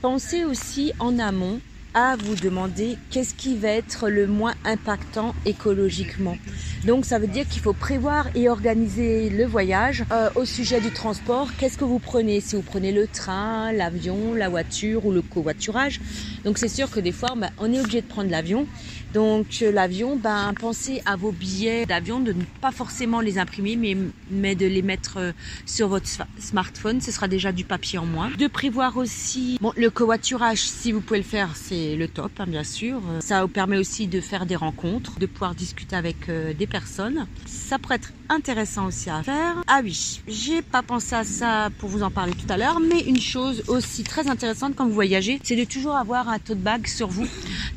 pensez 0.00 0.44
aussi 0.44 0.92
en 1.00 1.18
amont 1.18 1.60
à 1.92 2.14
vous 2.14 2.36
demander 2.36 2.98
qu'est-ce 3.10 3.34
qui 3.34 3.56
va 3.56 3.70
être 3.70 4.10
le 4.10 4.26
moins 4.26 4.54
impactant 4.64 5.34
écologiquement. 5.46 6.36
Donc 6.84 7.06
ça 7.06 7.18
veut 7.18 7.26
dire 7.26 7.48
qu'il 7.48 7.62
faut 7.62 7.72
prévoir 7.72 8.28
et 8.36 8.50
organiser 8.50 9.30
le 9.30 9.46
voyage. 9.46 10.04
Euh, 10.12 10.28
au 10.34 10.44
sujet 10.44 10.80
du 10.80 10.92
transport, 10.92 11.48
qu'est-ce 11.58 11.78
que 11.78 11.84
vous 11.84 11.98
prenez? 11.98 12.40
Si 12.40 12.54
vous 12.54 12.62
prenez 12.62 12.92
le 12.92 13.08
train, 13.08 13.72
l'avion, 13.72 14.34
la 14.34 14.50
voiture 14.50 15.06
ou 15.06 15.10
le 15.10 15.22
covoiturage. 15.22 16.00
Donc 16.46 16.58
c'est 16.58 16.68
sûr 16.68 16.88
que 16.88 17.00
des 17.00 17.10
fois, 17.10 17.34
ben, 17.36 17.50
on 17.58 17.72
est 17.72 17.80
obligé 17.80 18.00
de 18.00 18.06
prendre 18.06 18.30
l'avion. 18.30 18.68
Donc 19.14 19.46
euh, 19.62 19.72
l'avion, 19.72 20.14
ben, 20.14 20.54
pensez 20.60 21.02
à 21.04 21.16
vos 21.16 21.32
billets 21.32 21.86
d'avion, 21.86 22.20
de 22.20 22.32
ne 22.32 22.44
pas 22.60 22.70
forcément 22.70 23.20
les 23.20 23.38
imprimer, 23.38 23.96
mais, 24.30 24.54
de 24.54 24.66
les 24.66 24.82
mettre 24.82 25.16
euh, 25.16 25.32
sur 25.64 25.88
votre 25.88 26.06
smartphone. 26.38 27.00
Ce 27.00 27.10
sera 27.10 27.26
déjà 27.26 27.50
du 27.50 27.64
papier 27.64 27.98
en 27.98 28.06
moins. 28.06 28.30
De 28.38 28.46
prévoir 28.46 28.96
aussi 28.96 29.58
bon, 29.60 29.72
le 29.76 29.90
covoiturage, 29.90 30.60
si 30.60 30.92
vous 30.92 31.00
pouvez 31.00 31.18
le 31.18 31.24
faire, 31.24 31.50
c'est 31.56 31.96
le 31.96 32.06
top, 32.06 32.30
hein, 32.38 32.46
bien 32.46 32.62
sûr. 32.62 33.02
Ça 33.20 33.42
vous 33.42 33.48
permet 33.48 33.76
aussi 33.76 34.06
de 34.06 34.20
faire 34.20 34.46
des 34.46 34.56
rencontres, 34.56 35.18
de 35.18 35.26
pouvoir 35.26 35.56
discuter 35.56 35.96
avec 35.96 36.28
euh, 36.28 36.54
des 36.54 36.68
personnes. 36.68 37.26
Ça 37.46 37.80
pourrait 37.80 37.96
être 37.96 38.12
intéressant 38.28 38.86
aussi 38.86 39.10
à 39.10 39.22
faire. 39.22 39.56
Ah 39.66 39.80
oui, 39.82 40.20
j'ai 40.28 40.62
pas 40.62 40.82
pensé 40.82 41.14
à 41.14 41.24
ça 41.24 41.70
pour 41.78 41.88
vous 41.88 42.02
en 42.02 42.10
parler 42.10 42.32
tout 42.34 42.52
à 42.52 42.56
l'heure, 42.56 42.78
mais 42.80 43.00
une 43.00 43.20
chose 43.20 43.64
aussi 43.66 44.04
très 44.04 44.28
intéressante 44.28 44.74
quand 44.76 44.86
vous 44.86 44.94
voyagez, 44.94 45.40
c'est 45.42 45.56
de 45.56 45.64
toujours 45.64 45.96
avoir 45.96 46.28
un 46.28 46.35
tote 46.38 46.58
bag 46.58 46.86
sur 46.86 47.08
vous. 47.08 47.26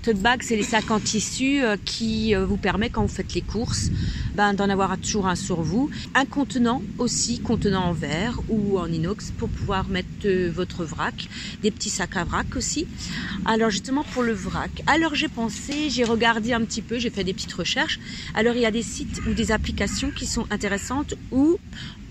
Tote 0.04 0.18
bag, 0.18 0.42
c'est 0.44 0.56
les 0.56 0.63
sacs 0.63 0.92
en 0.92 1.00
tissu 1.00 1.63
euh, 1.63 1.78
qui 1.84 2.36
euh, 2.36 2.46
vous 2.46 2.58
permet 2.58 2.89
quand 2.89 3.01
vous 3.01 3.08
faites 3.08 3.34
les 3.34 3.42
courses, 3.42 3.89
ben, 4.36 4.54
d'en 4.54 4.70
avoir 4.70 4.98
toujours 4.98 5.28
un 5.28 5.36
sur 5.36 5.62
vous. 5.62 5.90
Un 6.16 6.26
contenant 6.26 6.82
aussi, 6.98 7.40
contenant 7.40 7.86
en 7.86 7.94
verre 7.94 8.40
ou 8.50 8.80
en 8.80 8.92
inox 8.92 9.32
pour 9.38 9.50
pouvoir 9.50 9.88
mettre 9.90 10.08
euh, 10.26 10.52
votre 10.54 10.84
vrac. 10.84 11.28
Des 11.62 11.72
petits 11.72 11.90
sacs 11.90 12.18
à 12.18 12.24
vrac 12.24 12.56
aussi. 12.56 12.88
Alors 13.46 13.70
justement 13.70 14.04
pour 14.04 14.24
le 14.24 14.34
vrac, 14.34 14.84
alors 14.88 15.16
j'ai 15.16 15.28
pensé, 15.28 15.90
j'ai 15.90 16.04
regardé 16.04 16.54
un 16.54 16.62
petit 16.62 16.82
peu, 16.82 17.00
j'ai 17.00 17.10
fait 17.10 17.24
des 17.24 17.34
petites 17.34 17.54
recherches. 17.54 18.00
Alors 18.36 18.56
il 18.56 18.62
y 18.62 18.66
a 18.66 18.72
des 18.72 18.84
sites 18.84 19.22
ou 19.28 19.34
des 19.34 19.52
applications 19.52 20.12
qui 20.12 20.26
sont 20.26 20.46
intéressantes 20.52 21.16
où 21.32 21.58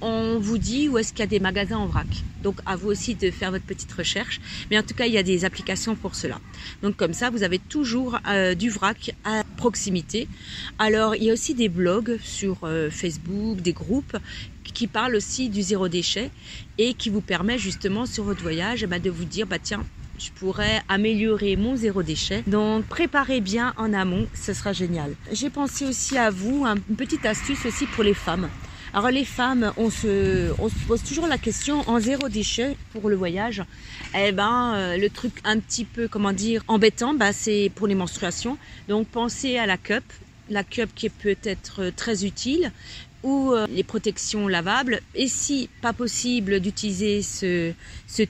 on 0.01 0.39
vous 0.39 0.59
dit 0.59 0.89
où 0.89 0.99
est-ce 0.99 1.13
qu'il 1.13 1.21
y 1.21 1.23
a 1.25 1.27
des 1.27 1.41
magasins 1.41 1.77
en 1.77 1.87
vrac. 1.87 2.07
Donc 2.43 2.61
à 2.67 2.77
vous 2.77 2.89
aussi 2.89 3.15
de 3.15 3.31
faire 3.31 3.51
votre 3.51 3.65
petite 3.65 3.93
recherche. 3.93 4.41
Mais 4.71 4.79
en 4.79 4.83
tout 4.83 4.95
cas, 4.95 5.07
il 5.07 5.13
y 5.13 5.19
a 5.19 5.23
des 5.23 5.45
applications 5.45 5.97
pour 5.97 6.15
cela. 6.15 6.41
Donc 6.83 6.97
comme 6.97 7.13
ça, 7.13 7.31
vous 7.31 7.43
avez 7.43 7.59
toujours 7.59 8.19
euh, 8.29 8.55
du 8.55 8.71
vrac 8.71 9.15
à 9.25 9.43
proximité. 9.59 10.29
Alors 10.79 11.15
il 11.15 11.25
y 11.25 11.31
a 11.31 11.33
aussi 11.35 11.55
des 11.55 11.69
blogs 11.69 12.19
sur 12.23 12.57
euh, 12.63 12.89
Facebook, 12.91 13.61
des 13.61 13.75
groupes 13.75 14.17
qui 14.65 14.87
parlent 14.87 15.17
aussi 15.17 15.51
du 15.51 15.63
zéro 15.63 15.89
déchet 15.89 16.31
et 16.79 16.95
qui 16.95 17.11
vous 17.11 17.21
permet 17.21 17.59
justement 17.59 18.07
sur 18.07 18.25
votre 18.25 18.43
voyage 18.43 18.83
eh 18.85 18.87
ben, 18.87 19.03
de 19.03 19.11
vous 19.11 19.25
dire 19.25 19.47
bah 19.47 19.59
tiens 19.59 19.85
je 20.19 20.31
pourrais 20.31 20.83
améliorer 20.89 21.57
mon 21.57 21.77
zéro 21.77 22.03
déchet. 22.03 22.43
Donc 22.47 22.85
préparez 22.87 23.41
bien 23.41 23.73
en 23.77 23.93
amont, 23.93 24.27
ce 24.35 24.53
sera 24.53 24.73
génial. 24.73 25.15
J'ai 25.33 25.51
pensé 25.51 25.87
aussi 25.87 26.19
à 26.19 26.31
vous, 26.31 26.67
une 26.67 26.97
petite 26.97 27.25
astuce 27.25 27.65
aussi 27.67 27.87
pour 27.87 28.05
les 28.05 28.15
femmes. 28.15 28.49
Alors 28.95 29.11
les 29.11 29.25
femmes, 29.25 29.73
on 29.77 29.91
se, 29.91 30.53
pose 30.87 31.03
toujours 31.03 31.27
la 31.27 31.39
question 31.39 31.89
en 31.89 32.01
zéro 32.01 32.29
déchet 32.29 32.77
pour 32.93 33.09
le 33.11 33.17
voyage. 33.17 33.63
Eh 34.17 34.33
ben, 34.33 34.75
euh, 34.75 34.97
le 34.97 35.11
truc 35.11 35.35
un 35.45 35.59
petit 35.59 35.85
peu, 35.85 36.09
comment 36.09 36.33
dire, 36.33 36.65
embêtant, 36.69 37.13
bah, 37.13 37.33
c'est 37.33 37.71
pour 37.75 37.87
les 37.87 37.95
menstruations. 37.95 38.57
Donc 38.89 39.07
pensez 39.09 39.59
à 39.59 39.67
la 39.67 39.77
cup, 39.77 40.05
la 40.49 40.65
cup 40.65 40.91
qui 40.95 41.07
est 41.07 41.11
peut-être 41.11 41.91
très 41.97 42.25
utile, 42.25 42.73
ou 43.23 43.53
euh, 43.53 43.67
les 43.69 43.83
protections 43.83 44.49
lavables. 44.49 45.01
Et 45.15 45.29
si 45.29 45.69
pas 45.83 45.93
possible 45.93 46.61
d'utiliser 46.61 47.23
ce, 47.23 47.73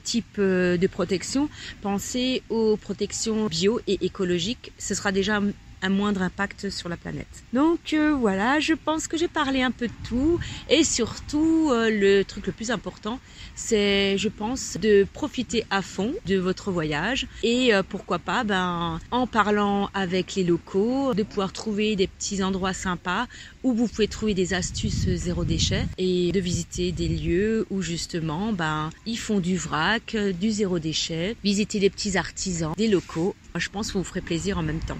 type 0.03 0.37
euh, 0.39 0.77
de 0.77 0.87
protection, 0.87 1.49
pensez 1.81 2.43
aux 2.49 2.75
protections 2.75 3.47
bio 3.47 3.79
et 3.87 4.05
écologiques. 4.05 4.73
Ce 4.77 4.93
sera 4.93 5.11
déjà 5.11 5.41
moindre 5.87 6.21
impact 6.21 6.69
sur 6.69 6.89
la 6.89 6.97
planète. 6.97 7.27
Donc 7.53 7.93
euh, 7.93 8.11
voilà, 8.11 8.59
je 8.59 8.73
pense 8.73 9.07
que 9.07 9.17
j'ai 9.17 9.29
parlé 9.29 9.61
un 9.61 9.71
peu 9.71 9.87
de 9.87 9.93
tout 10.03 10.37
et 10.69 10.83
surtout 10.83 11.69
euh, 11.71 11.89
le 11.89 12.23
truc 12.23 12.47
le 12.47 12.51
plus 12.51 12.71
important, 12.71 13.19
c'est 13.55 14.17
je 14.17 14.27
pense 14.27 14.75
de 14.77 15.07
profiter 15.13 15.63
à 15.69 15.81
fond 15.81 16.13
de 16.25 16.37
votre 16.37 16.71
voyage 16.71 17.27
et 17.43 17.73
euh, 17.73 17.83
pourquoi 17.87 18.19
pas 18.19 18.43
ben 18.43 18.99
en 19.11 19.27
parlant 19.27 19.89
avec 19.93 20.35
les 20.35 20.43
locaux, 20.43 21.13
de 21.13 21.23
pouvoir 21.23 21.53
trouver 21.53 21.95
des 21.95 22.07
petits 22.07 22.43
endroits 22.43 22.73
sympas 22.73 23.27
où 23.63 23.73
vous 23.73 23.87
pouvez 23.87 24.07
trouver 24.07 24.33
des 24.33 24.53
astuces 24.53 25.09
zéro 25.09 25.43
déchet 25.43 25.85
et 25.97 26.31
de 26.31 26.39
visiter 26.39 26.91
des 26.91 27.07
lieux 27.07 27.65
où 27.69 27.81
justement 27.81 28.53
ben 28.53 28.89
ils 29.05 29.17
font 29.17 29.39
du 29.39 29.57
vrac, 29.57 30.15
du 30.39 30.51
zéro 30.51 30.79
déchet, 30.79 31.35
visiter 31.43 31.79
des 31.79 31.89
petits 31.89 32.17
artisans, 32.17 32.73
des 32.77 32.87
locaux. 32.87 33.35
Je 33.55 33.69
pense 33.69 33.91
que 33.91 33.97
vous 33.97 34.03
ferez 34.03 34.21
plaisir 34.21 34.57
en 34.57 34.63
même 34.63 34.79
temps. 34.79 34.97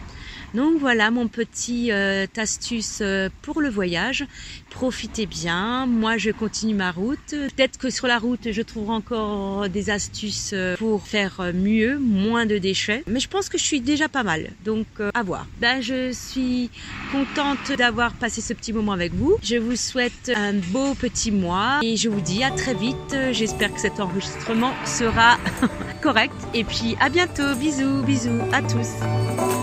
Donc 0.53 0.79
voilà 0.79 1.11
mon 1.11 1.27
petit 1.27 1.91
euh, 1.91 2.25
astuce 2.37 2.99
euh, 3.01 3.29
pour 3.43 3.61
le 3.61 3.69
voyage. 3.69 4.25
Profitez 4.71 5.27
bien. 5.27 5.85
Moi, 5.85 6.17
je 6.17 6.31
continue 6.31 6.73
ma 6.73 6.91
route. 6.91 7.29
Peut-être 7.29 7.77
que 7.77 7.89
sur 7.89 8.07
la 8.07 8.17
route, 8.17 8.51
je 8.51 8.61
trouverai 8.61 8.95
encore 8.95 9.69
des 9.69 9.91
astuces 9.91 10.51
euh, 10.53 10.75
pour 10.77 11.07
faire 11.07 11.51
mieux, 11.53 11.99
moins 11.99 12.47
de 12.47 12.57
déchets. 12.57 13.03
Mais 13.07 13.19
je 13.19 13.27
pense 13.27 13.49
que 13.49 13.57
je 13.57 13.63
suis 13.63 13.81
déjà 13.81 14.09
pas 14.09 14.23
mal. 14.23 14.49
Donc 14.65 14.87
à 15.13 15.23
voir. 15.23 15.45
Ben, 15.59 15.81
je 15.81 16.11
suis 16.11 16.71
contente 17.11 17.71
d'avoir 17.77 18.13
passé 18.13 18.41
ce 18.41 18.48
petit 18.53 18.73
moment 18.73 18.91
avec 18.91 19.13
vous. 19.13 19.37
Je 19.41 19.55
vous 19.57 19.75
souhaite 19.75 20.31
un 20.35 20.53
beau 20.53 20.93
petit 20.93 21.31
mois 21.31 21.79
et 21.83 21.97
je 21.97 22.09
vous 22.09 22.21
dis 22.21 22.43
à 22.43 22.51
très 22.51 22.73
vite. 22.73 23.15
J'espère 23.31 23.73
que 23.73 23.79
cet 23.79 23.99
enregistrement 23.99 24.73
sera 24.85 25.37
correct. 26.01 26.35
Et 26.53 26.63
puis 26.63 26.95
à 26.99 27.09
bientôt. 27.09 27.55
Bisous, 27.59 28.03
bisous 28.03 28.41
à 28.51 28.61
tous. 28.61 29.58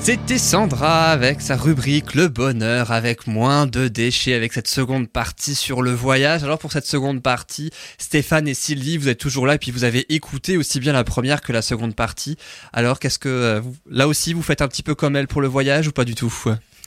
C'était 0.00 0.38
Sandra 0.38 1.10
avec 1.10 1.40
sa 1.42 1.56
rubrique 1.56 2.14
Le 2.14 2.28
bonheur 2.28 2.92
avec 2.92 3.26
moins 3.26 3.66
de 3.66 3.88
déchets 3.88 4.32
avec 4.32 4.52
cette 4.52 4.68
seconde 4.68 5.08
partie 5.08 5.54
sur 5.54 5.82
le 5.82 5.92
voyage. 5.92 6.42
Alors 6.44 6.58
pour 6.58 6.72
cette 6.72 6.86
seconde 6.86 7.22
partie, 7.22 7.70
Stéphane 7.98 8.48
et 8.48 8.54
Sylvie, 8.54 8.96
vous 8.96 9.08
êtes 9.08 9.18
toujours 9.18 9.46
là 9.46 9.56
et 9.56 9.58
puis 9.58 9.70
vous 9.70 9.84
avez 9.84 10.12
écouté 10.14 10.56
aussi 10.56 10.80
bien 10.80 10.94
la 10.94 11.04
première 11.04 11.42
que 11.42 11.52
la 11.52 11.62
seconde 11.62 11.94
partie. 11.94 12.36
Alors 12.72 12.98
qu'est-ce 13.00 13.18
que 13.18 13.28
euh, 13.28 13.60
là 13.90 14.08
aussi 14.08 14.32
vous 14.32 14.42
faites 14.42 14.62
un 14.62 14.68
petit 14.68 14.82
peu 14.82 14.94
comme 14.94 15.14
elle 15.14 15.28
pour 15.28 15.42
le 15.42 15.48
voyage 15.48 15.88
ou 15.88 15.92
pas 15.92 16.04
du 16.04 16.14
tout? 16.14 16.32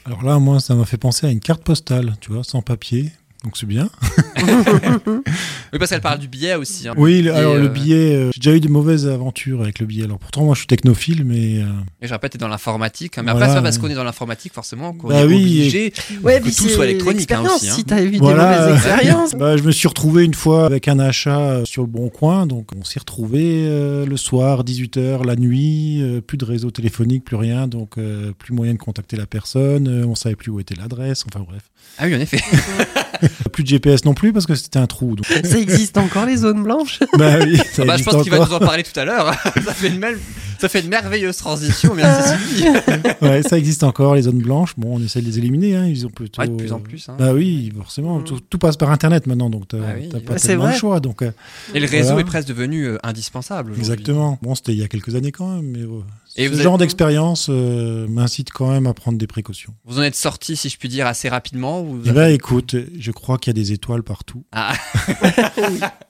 Alors 0.06 0.24
là, 0.24 0.40
moi, 0.40 0.60
ça 0.60 0.74
m'a 0.74 0.86
fait 0.86 0.98
penser 0.98 1.28
à 1.28 1.30
une 1.30 1.40
carte 1.40 1.64
postale, 1.64 2.16
tu 2.22 2.32
vois, 2.32 2.44
sans 2.44 2.64
papier, 2.64 3.12
donc 3.44 3.58
c'est 3.58 3.66
bien. 3.66 3.90
oui, 4.38 5.80
parce 5.80 5.90
qu'elle 5.90 6.02
parle 6.02 6.20
du 6.20 6.28
billet 6.28 6.54
aussi. 6.54 6.88
Hein. 6.88 6.94
Oui, 6.96 7.28
alors 7.28 7.56
le 7.56 7.66
euh, 7.66 7.68
billet, 7.70 8.16
euh, 8.16 8.30
j'ai 8.34 8.40
déjà 8.40 8.56
eu 8.56 8.60
de 8.60 8.68
mauvaises 8.68 9.08
aventures 9.08 9.62
avec 9.62 9.80
le 9.80 9.88
billet. 9.88 10.04
Alors 10.04 10.20
pourtant, 10.20 10.44
moi 10.44 10.54
je 10.54 10.60
suis 10.60 10.68
technophile, 10.68 11.26
mais. 11.26 11.58
Euh... 11.58 11.66
Et 12.04 12.08
je 12.08 12.14
répète, 12.14 12.34
t'es 12.34 12.38
dans 12.38 12.48
l'informatique. 12.48 13.18
Hein. 13.18 13.24
Mais 13.24 13.32
après, 13.32 13.48
ça, 13.48 13.64
parce 13.64 13.80
qu'on 13.80 13.90
est 13.90 13.96
dans 13.96 14.04
l'informatique, 14.04 14.54
forcément, 14.54 14.94
qu'on 14.94 15.08
bah 15.08 15.22
est 15.22 15.26
oui, 15.26 15.36
obligé 15.38 15.94
ouais, 16.22 16.40
que 16.40 16.56
tout 16.56 16.70
soit 16.70 16.86
électronique. 16.86 17.32
Hein, 17.32 17.44
aussi, 17.44 17.70
hein. 17.70 17.74
Si 17.74 17.84
t'as 17.84 18.04
eu 18.04 18.16
voilà. 18.18 18.58
des 18.58 18.60
mauvaises 18.60 18.86
expériences. 18.86 19.32
bah, 19.34 19.58
je 19.58 19.64
me 19.64 19.72
suis 19.72 19.88
retrouvé 19.88 20.24
une 20.24 20.36
fois 20.36 20.68
avec 20.68 20.88
un 20.88 21.00
achat 21.00 21.66
sur 21.66 21.82
le 21.82 21.88
bon 21.88 22.10
coin. 22.10 22.46
Donc 22.46 22.70
on 22.80 22.84
s'est 22.84 23.00
retrouvé 23.00 23.66
euh, 23.68 24.06
le 24.06 24.18
soir, 24.18 24.64
18h, 24.64 25.26
la 25.26 25.36
nuit, 25.36 26.04
plus 26.28 26.38
de 26.38 26.46
réseau 26.46 26.70
téléphonique, 26.70 27.24
plus 27.24 27.38
rien. 27.38 27.68
Donc 27.68 27.96
plus 28.38 28.54
moyen 28.54 28.74
de 28.74 28.80
contacter 28.80 29.18
la 29.18 29.26
personne. 29.26 30.06
on 30.06 30.14
savait 30.14 30.36
plus 30.36 30.52
où 30.52 30.60
était 30.60 30.76
l'adresse. 30.76 31.24
Enfin 31.28 31.44
bref. 31.48 31.64
Ah 31.98 32.06
oui, 32.06 32.16
en 32.16 32.20
effet. 32.20 32.40
plus 33.52 33.64
de 33.64 33.70
GPS 33.70 34.06
non 34.06 34.14
plus 34.14 34.34
parce 34.34 34.46
que 34.46 34.56
c'était 34.56 34.80
un 34.80 34.88
trou. 34.88 35.16
Donc. 35.16 35.26
Ça 35.26 35.58
existe 35.58 35.98
encore 35.98 36.26
les 36.26 36.38
zones 36.38 36.64
blanches? 36.64 37.00
Bah 37.18 37.36
oui. 37.42 37.58
Ça 37.58 37.84
ah 37.84 37.86
bah, 37.86 37.98
je 37.98 38.04
pense 38.04 38.24
qu'il 38.24 38.32
va 38.32 38.40
nous 38.40 38.54
en 38.54 38.60
parler 38.60 38.84
tout 38.84 38.98
à 39.00 39.06
l'heure. 39.06 39.34
ça 39.66 39.74
fait 39.74 39.88
une 39.88 40.00
même. 40.00 40.20
Ça 40.62 40.70
fait 40.70 40.82
une 40.82 40.90
merveilleuse 40.90 41.38
transition, 41.38 41.96
merci 41.96 42.30
Sylvie. 42.56 42.70
ouais, 43.24 43.42
ça 43.42 43.58
existe 43.58 43.84
encore, 43.84 44.14
les 44.16 44.22
zones 44.22 44.40
blanches. 44.42 44.76
Bon, 44.78 44.98
on 44.98 45.04
essaie 45.04 45.20
de 45.22 45.26
les 45.26 45.40
éliminer. 45.40 45.76
Hein. 45.76 45.88
Ils 45.88 46.06
ont 46.06 46.10
plutôt. 46.10 46.40
Ouais, 46.40 46.48
de 46.48 46.56
plus 46.56 46.72
en 46.72 46.80
plus. 46.80 47.10
Hein. 47.10 47.16
Bah 47.18 47.34
oui, 47.34 47.72
forcément. 47.76 48.20
Mm. 48.20 48.24
Tout, 48.26 48.40
tout 48.48 48.58
passe 48.60 48.78
par 48.78 48.92
Internet 48.92 49.26
maintenant, 49.26 49.50
donc 49.50 49.68
t'as 49.70 49.78
Ah 49.80 49.94
oui, 50.00 50.08
pas 50.24 50.38
C'est 50.38 50.50
tellement 50.50 50.66
vrai. 50.66 50.74
le 50.74 50.78
choix. 50.80 51.00
Donc, 51.00 51.24
euh, 51.24 51.32
Et 51.74 51.80
le 51.80 51.88
réseau 51.88 52.10
Voilà. 52.10 52.22
est 52.22 52.26
presque 52.26 52.48
devenu 52.48 52.86
euh, 52.86 52.98
indispensable. 53.04 53.74
exactement. 53.76 54.38
Bon, 54.44 54.54
c'était 54.54 54.74
il 54.74 54.80
y 54.80 54.84
a 54.84 54.88
quelques 54.88 55.16
années 55.16 55.32
quand 55.32 55.48
même, 55.56 55.66
mais 55.66 55.80
euh, 55.80 56.02
Et 56.38 56.48
ce 56.48 56.62
genre 56.62 56.76
êtes- 56.76 56.82
d'expérience 56.82 57.48
euh, 57.50 58.08
m'incite 58.08 58.52
quand 58.52 58.70
même 58.70 58.86
à 58.86 58.94
prendre 58.94 59.18
des 59.18 59.28
précautions. 59.28 59.74
Vous 59.86 59.98
en 59.98 60.04
êtes 60.04 60.16
sorti, 60.16 60.56
si 60.56 60.70
je 60.70 60.78
puis 60.78 60.90
dire, 60.90 61.08
assez 61.08 61.28
rapidement 61.28 61.82
ou 61.82 61.86
vous 61.96 62.02
Eh 62.06 62.12
ben, 62.12 62.28
écoute, 62.32 62.76
je 63.00 63.12
crois 63.12 63.40
qu'il 63.40 63.56
y 63.56 63.60
a 63.60 63.62
des 63.62 63.72
étoiles 63.72 64.04
partout. 64.04 64.44
Ah, 64.52 64.74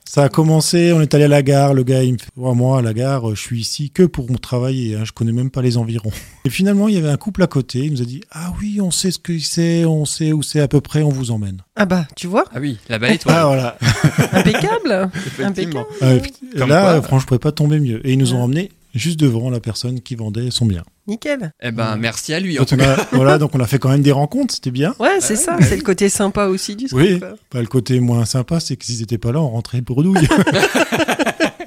Ça 0.05 0.23
a 0.23 0.29
commencé, 0.29 0.91
on 0.91 0.99
est 0.99 1.13
allé 1.13 1.23
à 1.23 1.27
la 1.29 1.41
gare, 1.41 1.73
le 1.73 1.83
gars 1.83 2.03
il 2.03 2.13
me 2.13 2.17
fait 2.17 2.27
Oh, 2.35 2.53
moi 2.53 2.79
à 2.79 2.81
la 2.81 2.93
gare, 2.93 3.29
je 3.33 3.39
suis 3.39 3.61
ici 3.61 3.91
que 3.91 4.03
pour 4.03 4.25
travailler, 4.41 4.95
hein, 4.95 5.03
je 5.05 5.11
connais 5.11 5.31
même 5.31 5.49
pas 5.51 5.61
les 5.61 5.77
environs. 5.77 6.11
Et 6.45 6.49
finalement, 6.49 6.87
il 6.87 6.95
y 6.95 6.97
avait 6.97 7.09
un 7.09 7.17
couple 7.17 7.43
à 7.43 7.47
côté, 7.47 7.79
il 7.79 7.91
nous 7.93 8.01
a 8.01 8.05
dit 8.05 8.21
Ah 8.31 8.53
oui, 8.59 8.79
on 8.81 8.91
sait 8.91 9.11
ce 9.11 9.19
que 9.19 9.37
c'est, 9.39 9.85
on 9.85 10.05
sait 10.05 10.33
où 10.33 10.43
c'est 10.43 10.59
à 10.59 10.67
peu 10.67 10.81
près, 10.81 11.01
on 11.03 11.09
vous 11.09 11.31
emmène. 11.31 11.61
Ah 11.75 11.85
bah, 11.85 12.07
tu 12.15 12.27
vois, 12.27 12.45
ah 12.53 12.59
oui, 12.59 12.77
la 12.89 12.99
belle 12.99 13.13
étoile. 13.13 13.35
Ah 13.39 13.45
voilà. 13.45 13.77
impeccable. 14.33 15.09
effectivement. 15.13 15.85
Euh, 16.01 16.19
Comme 16.57 16.69
là, 16.69 16.81
quoi. 16.81 16.89
euh, 16.91 17.01
franchement, 17.01 17.19
je 17.19 17.25
pouvais 17.27 17.39
pas 17.39 17.51
tomber 17.51 17.79
mieux. 17.79 18.05
Et 18.05 18.13
ils 18.13 18.17
nous 18.19 18.33
ont 18.33 18.41
emmenés 18.41 18.71
juste 18.93 19.19
devant 19.19 19.49
la 19.49 19.61
personne 19.61 20.01
qui 20.01 20.15
vendait 20.15 20.51
son 20.51 20.65
bien. 20.65 20.83
Nickel. 21.07 21.53
Eh 21.61 21.71
ben, 21.71 21.95
merci 21.95 22.33
à 22.33 22.39
lui. 22.41 22.57
En 22.57 22.61
Donc 22.61 22.67
tout 22.69 22.77
cas. 22.77 22.93
a, 22.95 23.07
voilà, 23.13 23.37
donc 23.37 23.55
on 23.55 23.59
a 23.61 23.65
fait 23.65 23.79
quand 23.79 23.89
même 23.89 24.01
des 24.01 24.11
rencontres, 24.11 24.53
c'était 24.53 24.69
bien. 24.71 24.93
Ouais, 24.99 25.19
c'est 25.21 25.35
ça. 25.37 25.57
C'est 25.61 25.77
le 25.77 25.81
côté 25.81 26.09
sympa 26.09 26.45
aussi 26.47 26.75
du 26.75 26.85
truc. 26.87 26.99
Oui. 26.99 27.19
Bah, 27.19 27.61
le 27.61 27.67
côté 27.67 27.99
moins 28.01 28.25
sympa, 28.25 28.59
c'est 28.59 28.75
que 28.75 28.85
s'ils 28.85 29.01
étaient 29.01 29.17
pas 29.17 29.31
là, 29.31 29.39
on 29.39 29.49
rentrait 29.49 29.79
bredouille. 29.81 30.27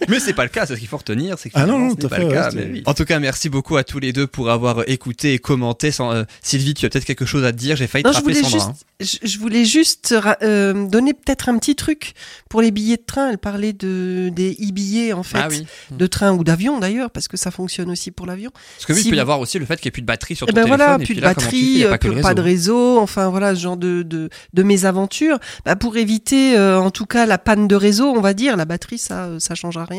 Mais 0.08 0.20
c'est 0.20 0.32
pas 0.32 0.42
le 0.44 0.48
cas, 0.50 0.66
c'est 0.66 0.74
ce 0.74 0.78
qu'il 0.80 0.88
faut 0.88 0.96
retenir, 0.96 1.38
c'est 1.38 1.48
que 1.50 1.54
Ah 1.56 1.66
non, 1.66 1.78
non, 1.78 1.94
pas 1.94 2.18
le 2.18 2.28
cas. 2.30 2.50
mais 2.54 2.68
oui. 2.72 2.82
En 2.86 2.94
tout 2.94 3.04
cas, 3.04 3.18
merci 3.18 3.48
beaucoup 3.48 3.76
à 3.76 3.84
tous 3.84 3.98
les 3.98 4.12
deux 4.12 4.26
pour 4.26 4.50
avoir 4.50 4.88
écouté 4.88 5.34
et 5.34 5.38
commenté. 5.38 5.90
Sans, 5.90 6.12
euh, 6.12 6.24
Sylvie, 6.42 6.74
tu 6.74 6.86
as 6.86 6.88
peut-être 6.90 7.04
quelque 7.04 7.24
chose 7.26 7.44
à 7.44 7.52
te 7.52 7.56
dire. 7.56 7.76
J'ai 7.76 7.86
failli 7.86 8.02
te 8.02 8.08
Non, 8.08 8.12
je 8.12 8.18
rappeler 8.18 8.34
voulais 8.34 8.48
Sandra. 8.50 8.68
juste, 8.72 8.84
hein. 9.18 9.18
je, 9.22 9.28
je 9.28 9.38
voulais 9.38 9.64
juste 9.64 10.14
euh, 10.42 10.86
donner 10.86 11.14
peut-être 11.14 11.48
un 11.48 11.58
petit 11.58 11.74
truc 11.76 12.12
pour 12.48 12.60
les 12.62 12.70
billets 12.70 12.96
de 12.96 13.04
train. 13.06 13.30
Elle 13.30 13.38
parlait 13.38 13.72
de 13.72 14.30
des 14.34 14.52
e-billets 14.52 15.12
en 15.12 15.22
fait, 15.22 15.38
Ah 15.40 15.48
oui. 15.50 15.66
de 15.90 16.06
train 16.06 16.32
ou 16.32 16.44
d'avion 16.44 16.78
d'ailleurs, 16.78 17.10
parce 17.10 17.28
que 17.28 17.36
ça 17.36 17.50
fonctionne 17.50 17.90
aussi 17.90 18.10
pour 18.10 18.26
l'avion. 18.26 18.50
Parce 18.76 18.86
que 18.86 18.92
oui, 18.92 19.00
Si 19.00 19.08
il 19.08 19.10
peut 19.10 19.16
y 19.16 19.20
avoir 19.20 19.40
aussi 19.40 19.58
le 19.58 19.64
fait 19.66 19.76
qu'il 19.76 19.86
n'y 19.86 19.88
ait 19.88 19.92
plus 19.92 20.02
de 20.02 20.06
batterie 20.06 20.36
sur 20.36 20.46
Eh 20.48 20.52
ton 20.52 20.56
ben 20.56 20.64
téléphone. 20.64 20.78
voilà, 20.86 20.94
et 20.94 20.98
plus 20.98 21.06
puis 21.06 21.14
de 21.16 21.20
là, 21.20 21.28
fais 21.30 21.34
batterie, 21.34 21.84
euh, 21.84 21.90
pas 21.90 21.98
plus- 21.98 22.34
de 22.34 22.40
réseau. 22.40 22.98
enfin 22.98 23.28
voilà, 23.28 23.54
ce 23.54 23.60
genre 23.60 23.76
de, 23.76 24.02
de, 24.02 24.28
de 24.52 24.62
mésaventures. 24.62 25.38
Bah, 25.64 25.76
pour 25.76 25.96
éviter, 25.96 26.56
euh, 26.56 26.78
en 26.80 26.90
tout 26.90 27.06
cas, 27.06 27.26
la 27.26 27.38
panne 27.38 27.68
de 27.68 27.74
réseau, 27.76 28.06
on 28.06 28.20
va 28.20 28.34
dire, 28.34 28.56
la 28.56 28.64
batterie, 28.64 28.98
ça, 28.98 29.24
euh, 29.24 29.38
ça 29.38 29.54
changera 29.54 29.84
rien, 29.84 29.93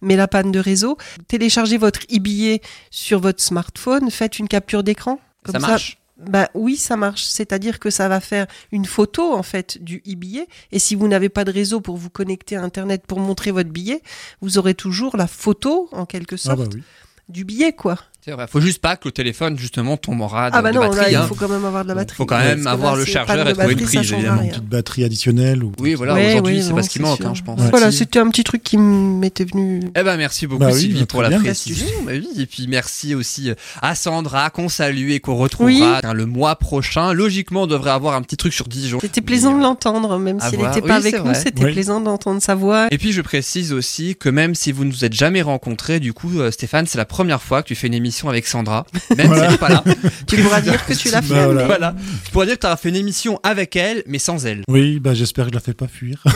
mais 0.00 0.16
la 0.16 0.28
panne 0.28 0.52
de 0.52 0.58
réseau, 0.58 0.96
téléchargez 1.28 1.78
votre 1.78 2.00
e-billet 2.14 2.60
sur 2.90 3.20
votre 3.20 3.42
smartphone, 3.42 4.10
faites 4.10 4.38
une 4.38 4.48
capture 4.48 4.82
d'écran. 4.82 5.20
Ça 5.44 5.52
Comme 5.52 5.62
marche. 5.62 5.98
bah 6.16 6.48
oui, 6.54 6.76
ça 6.76 6.96
marche. 6.96 7.24
C'est-à-dire 7.24 7.78
que 7.78 7.90
ça 7.90 8.08
va 8.08 8.20
faire 8.20 8.46
une 8.72 8.84
photo 8.84 9.32
en 9.34 9.42
fait 9.42 9.82
du 9.82 10.02
e-billet. 10.08 10.48
Et 10.72 10.78
si 10.78 10.94
vous 10.94 11.08
n'avez 11.08 11.28
pas 11.28 11.44
de 11.44 11.52
réseau 11.52 11.80
pour 11.80 11.96
vous 11.96 12.10
connecter 12.10 12.56
à 12.56 12.62
Internet 12.62 13.04
pour 13.06 13.20
montrer 13.20 13.50
votre 13.52 13.70
billet, 13.70 14.02
vous 14.40 14.58
aurez 14.58 14.74
toujours 14.74 15.16
la 15.16 15.26
photo 15.26 15.88
en 15.92 16.06
quelque 16.06 16.34
ah 16.34 16.38
sorte 16.38 16.58
bah 16.58 16.74
oui. 16.74 16.82
du 17.28 17.44
billet, 17.44 17.72
quoi. 17.72 17.98
C'est 18.26 18.32
vrai. 18.32 18.48
Faut 18.48 18.60
juste 18.60 18.80
pas 18.80 18.96
que 18.96 19.06
le 19.06 19.12
téléphone, 19.12 19.56
justement, 19.56 19.96
tombe 19.96 20.20
en 20.20 20.26
rade 20.26 20.52
Ah 20.56 20.60
bah 20.60 20.72
de 20.72 20.74
non, 20.74 20.80
batterie. 20.80 20.98
là, 20.98 21.10
il 21.10 21.14
hein. 21.14 21.26
faut 21.28 21.36
quand 21.36 21.48
même 21.48 21.64
avoir 21.64 21.84
de 21.84 21.88
la 21.90 21.94
batterie. 21.94 22.16
faut 22.16 22.26
quand 22.26 22.40
même 22.40 22.66
avoir 22.66 22.94
là, 22.94 22.98
le 22.98 23.04
chargeur 23.04 23.46
et 23.48 23.52
trouver 23.52 23.72
une 23.74 23.80
prise, 23.82 24.12
évidemment. 24.12 24.42
Une 24.42 24.48
petite 24.48 24.64
batterie 24.64 25.04
additionnelle. 25.04 25.62
Ou... 25.62 25.70
Oui, 25.78 25.94
voilà. 25.94 26.14
Ouais, 26.14 26.30
Aujourd'hui, 26.30 26.56
oui, 26.56 26.62
c'est 26.64 26.74
pas 26.74 26.82
ce 26.82 26.90
qui 26.90 26.98
manque, 26.98 27.20
hein, 27.20 27.34
je 27.34 27.44
pense. 27.44 27.60
Ouais. 27.60 27.70
Voilà, 27.70 27.92
c'était 27.92 28.18
un 28.18 28.28
petit 28.28 28.42
truc 28.42 28.64
qui 28.64 28.78
m'était 28.78 29.44
venu. 29.44 29.78
Eh 29.94 30.02
ben 30.02 30.16
merci 30.16 30.48
beaucoup 30.48 30.58
Bah 30.58 30.70
oui, 30.72 30.80
Sylvie 30.80 31.00
bah, 31.00 31.06
pour 31.06 31.22
la 31.22 31.28
bien. 31.28 31.38
précision. 31.38 31.86
Bah 32.04 32.14
oui, 32.16 32.28
et 32.36 32.46
puis 32.46 32.66
merci 32.66 33.14
aussi 33.14 33.50
euh, 33.50 33.54
à 33.80 33.94
Sandra 33.94 34.50
qu'on 34.50 34.68
salue 34.68 35.10
et 35.10 35.20
qu'on 35.20 35.36
retrouvera 35.36 36.00
hein, 36.02 36.12
le 36.12 36.26
mois 36.26 36.56
prochain. 36.56 37.12
Logiquement, 37.12 37.62
on 37.62 37.66
devrait 37.68 37.92
avoir 37.92 38.16
un 38.16 38.22
petit 38.22 38.36
truc 38.36 38.52
sur 38.52 38.66
Dijon. 38.66 38.98
C'était 39.00 39.20
plaisant 39.20 39.56
de 39.56 39.62
l'entendre, 39.62 40.18
même 40.18 40.40
s'il 40.40 40.58
n'était 40.58 40.82
pas 40.82 40.96
avec 40.96 41.24
nous, 41.24 41.32
c'était 41.32 41.70
plaisant 41.70 42.00
d'entendre 42.00 42.42
sa 42.42 42.56
voix. 42.56 42.88
Et 42.90 42.98
puis 42.98 43.12
je 43.12 43.22
précise 43.22 43.72
aussi 43.72 44.16
que 44.16 44.28
même 44.28 44.56
si 44.56 44.72
vous 44.72 44.84
ne 44.84 44.90
vous 44.90 45.04
êtes 45.04 45.14
jamais 45.14 45.42
rencontrés, 45.42 46.00
du 46.00 46.12
coup 46.12 46.40
euh, 46.40 46.50
Stéphane, 46.50 46.88
c'est 46.88 46.98
la 46.98 47.04
première 47.04 47.40
fois 47.40 47.62
que 47.62 47.68
tu 47.68 47.76
fais 47.76 47.86
une 47.86 47.94
émission 47.94 48.15
avec 48.28 48.46
Sandra, 48.46 48.86
même 49.16 49.32
si 49.34 49.40
elle 49.40 49.50
n'est 49.50 49.58
pas 49.58 49.68
là. 49.68 49.84
Tu 50.26 50.36
pourras 50.42 50.60
dire 50.60 50.84
que 50.86 50.92
tu 50.94 51.08
l'as 51.10 51.20
Bah, 51.20 51.26
fait. 51.28 51.44
voilà. 51.44 51.60
mais- 51.60 51.66
Voilà. 51.66 51.94
Tu 52.24 52.30
pourrais 52.32 52.46
dire 52.46 52.54
que 52.56 52.60
tu 52.60 52.66
auras 52.66 52.76
fait 52.76 52.88
une 52.88 52.96
émission 52.96 53.38
avec 53.42 53.76
elle, 53.76 54.02
mais 54.06 54.18
sans 54.18 54.46
elle. 54.46 54.62
Oui, 54.68 54.98
bah 55.00 55.14
j'espère 55.14 55.44
que 55.46 55.50
je 55.50 55.54
la 55.56 55.60
fais 55.60 55.74
pas 55.74 55.88
fuir. 55.88 56.22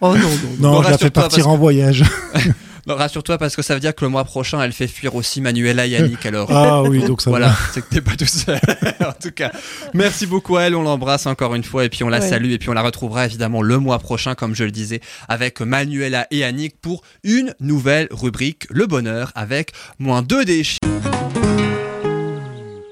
Oh 0.00 0.14
non, 0.16 0.22
non. 0.22 0.28
non, 0.60 0.72
Bon, 0.76 0.82
je 0.82 0.90
la 0.90 0.98
fais 0.98 1.10
partir 1.10 1.48
en 1.48 1.56
voyage. 1.58 2.04
Non, 2.86 2.96
rassure-toi 2.96 3.38
parce 3.38 3.56
que 3.56 3.62
ça 3.62 3.72
veut 3.74 3.80
dire 3.80 3.94
que 3.94 4.04
le 4.04 4.10
mois 4.10 4.24
prochain, 4.24 4.60
elle 4.62 4.72
fait 4.72 4.86
fuir 4.88 5.14
aussi 5.14 5.40
Manuela 5.40 5.86
et 5.86 5.90
Yannick 5.90 6.26
alors. 6.26 6.50
Ah 6.52 6.82
oui, 6.82 7.02
donc 7.04 7.22
ça 7.22 7.30
voilà, 7.30 7.54
c'est 7.72 7.80
que 7.80 7.88
t'es 7.94 8.00
pas 8.02 8.14
tout 8.16 8.26
seul. 8.26 8.60
en 9.00 9.12
tout 9.12 9.30
cas, 9.34 9.50
merci 9.94 10.26
beaucoup 10.26 10.56
à 10.58 10.62
elle, 10.64 10.74
on 10.76 10.82
l'embrasse 10.82 11.26
encore 11.26 11.54
une 11.54 11.64
fois 11.64 11.84
et 11.84 11.88
puis 11.88 12.04
on 12.04 12.08
la 12.08 12.20
Ouais. 12.20 12.28
salue 12.28 12.50
et 12.50 12.58
puis 12.58 12.68
on 12.68 12.74
la 12.74 12.82
retrouvera 12.82 13.24
évidemment 13.26 13.62
le 13.62 13.78
mois 13.78 13.98
prochain, 13.98 14.34
comme 14.34 14.54
je 14.54 14.64
le 14.64 14.70
disais, 14.70 15.00
avec 15.28 15.60
Manuela 15.60 16.26
et 16.30 16.44
Annick 16.44 16.80
pour 16.80 17.02
une 17.22 17.54
nouvelle 17.60 18.08
rubrique, 18.10 18.66
le 18.70 18.86
bonheur 18.86 19.32
avec 19.34 19.72
moins 19.98 20.22
2 20.22 20.44
déchets. 20.44 20.78